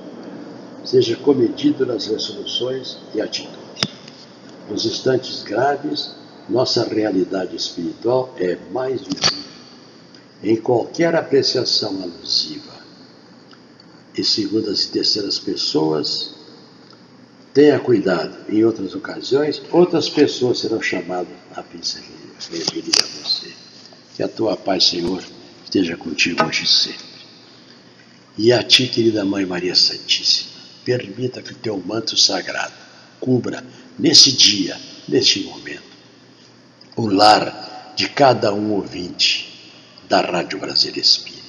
Seja 0.85 1.17
comedido 1.17 1.85
nas 1.85 2.07
resoluções 2.07 2.97
e 3.15 3.21
atitudes. 3.21 3.59
Nos 4.71 4.87
instantes 4.87 5.43
graves, 5.43 6.11
nossa 6.49 6.85
realidade 6.85 7.55
espiritual 7.55 8.35
é 8.39 8.57
mais 8.73 9.03
visível. 9.03 9.45
Em 10.43 10.57
qualquer 10.57 11.15
apreciação 11.15 12.03
alusiva 12.03 12.79
e 14.17 14.25
segundas 14.25 14.85
e 14.85 14.89
terceiras 14.89 15.39
pessoas, 15.39 16.35
tenha 17.53 17.79
cuidado. 17.79 18.37
Em 18.49 18.65
outras 18.65 18.95
ocasiões, 18.95 19.61
outras 19.71 20.09
pessoas 20.09 20.61
serão 20.61 20.81
chamadas 20.81 21.35
a 21.55 21.61
referir 21.61 22.93
a 22.99 23.07
você. 23.07 23.53
Que 24.15 24.23
a 24.23 24.29
tua 24.29 24.57
paz, 24.57 24.85
Senhor, 24.85 25.23
esteja 25.65 25.97
contigo 25.97 26.45
hoje 26.45 26.67
sempre. 26.67 27.08
E 28.39 28.53
a 28.53 28.63
ti, 28.63 28.87
querida 28.87 29.25
Mãe 29.25 29.45
Maria 29.45 29.75
Santíssima, 29.75 30.53
permita 30.85 31.43
que 31.43 31.51
o 31.51 31.57
teu 31.57 31.77
manto 31.77 32.17
sagrado 32.17 32.73
cubra 33.19 33.65
nesse 33.99 34.31
dia, 34.31 34.81
neste 35.09 35.41
momento, 35.41 35.83
o 36.95 37.09
lar 37.09 37.95
de 37.97 38.09
cada 38.09 38.55
um 38.55 38.75
ouvinte 38.75 39.75
da 40.09 40.21
Rádio 40.21 40.61
Brasília 40.61 41.01
Espírita, 41.01 41.43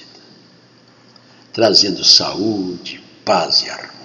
trazendo 1.54 2.04
saúde, 2.04 3.00
paz 3.24 3.62
e 3.62 3.70
harmonia. 3.70 4.00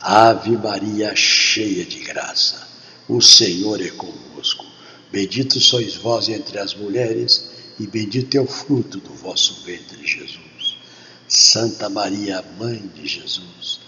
Ave 0.00 0.50
Maria, 0.56 1.14
cheia 1.14 1.84
de 1.84 2.00
graça, 2.00 2.66
o 3.08 3.22
Senhor 3.22 3.80
é 3.80 3.90
convosco. 3.90 4.66
Bendito 5.12 5.60
sois 5.60 5.94
vós 5.94 6.28
entre 6.28 6.58
as 6.58 6.74
mulheres, 6.74 7.50
e 7.78 7.86
bendito 7.86 8.36
é 8.36 8.40
o 8.40 8.48
fruto 8.48 8.98
do 8.98 9.14
vosso 9.14 9.62
ventre, 9.64 10.04
Jesus. 10.04 10.55
Santa 11.36 11.88
Maria, 11.88 12.42
Mãe 12.58 12.90
de 12.94 13.06
Jesus, 13.06 13.80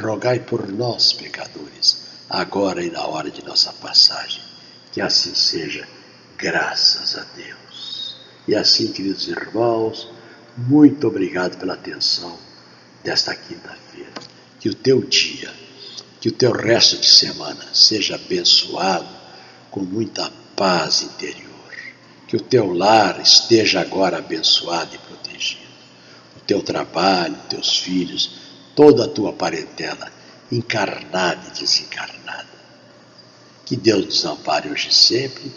rogai 0.00 0.40
por 0.40 0.68
nós, 0.68 1.12
pecadores, 1.12 2.08
agora 2.28 2.82
e 2.82 2.90
na 2.90 3.06
hora 3.06 3.30
de 3.30 3.44
nossa 3.44 3.72
passagem 3.74 4.48
que 4.98 5.00
assim 5.00 5.32
seja, 5.32 5.86
graças 6.36 7.16
a 7.16 7.24
Deus. 7.36 8.16
E 8.48 8.54
assim, 8.56 8.90
queridos 8.90 9.28
irmãos, 9.28 10.08
muito 10.56 11.06
obrigado 11.06 11.56
pela 11.56 11.74
atenção 11.74 12.36
desta 13.04 13.32
quinta-feira. 13.32 14.10
Que 14.58 14.68
o 14.68 14.74
teu 14.74 15.00
dia, 15.02 15.52
que 16.20 16.30
o 16.30 16.32
teu 16.32 16.50
resto 16.50 16.96
de 16.96 17.06
semana 17.06 17.64
seja 17.72 18.16
abençoado 18.16 19.08
com 19.70 19.80
muita 19.80 20.32
paz 20.56 21.02
interior. 21.02 21.46
Que 22.26 22.36
o 22.36 22.40
teu 22.40 22.72
lar 22.72 23.20
esteja 23.20 23.80
agora 23.80 24.18
abençoado 24.18 24.96
e 24.96 24.98
protegido. 24.98 25.67
Teu 26.48 26.60
trabalho, 26.60 27.36
teus 27.48 27.78
filhos, 27.78 28.32
toda 28.74 29.04
a 29.04 29.08
tua 29.08 29.32
parentela, 29.32 30.10
encarnada 30.50 31.46
e 31.46 31.60
desencarnada 31.60 32.18
que 33.68 33.76
Deus 33.76 34.06
nos 34.06 34.24
ampare 34.24 34.70
hoje 34.70 34.88
e 34.88 34.94
sempre. 34.94 35.52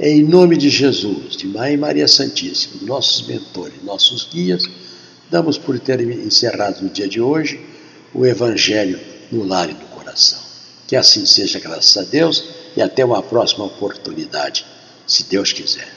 Em 0.00 0.24
nome 0.24 0.56
de 0.56 0.68
Jesus, 0.68 1.36
de 1.36 1.46
Mãe 1.46 1.76
Maria 1.76 2.08
Santíssima, 2.08 2.82
nossos 2.82 3.24
mentores, 3.28 3.80
nossos 3.84 4.28
guias, 4.28 4.64
damos 5.30 5.56
por 5.56 5.78
ter 5.78 6.00
encerrado 6.00 6.82
no 6.82 6.90
dia 6.90 7.06
de 7.06 7.20
hoje 7.20 7.64
o 8.12 8.26
Evangelho 8.26 8.98
no 9.30 9.44
lar 9.44 9.70
e 9.70 9.74
no 9.74 9.86
coração. 9.86 10.40
Que 10.88 10.96
assim 10.96 11.24
seja, 11.24 11.60
graças 11.60 11.96
a 11.96 12.02
Deus, 12.02 12.42
e 12.76 12.82
até 12.82 13.04
uma 13.04 13.22
próxima 13.22 13.64
oportunidade, 13.64 14.66
se 15.06 15.22
Deus 15.24 15.52
quiser. 15.52 15.88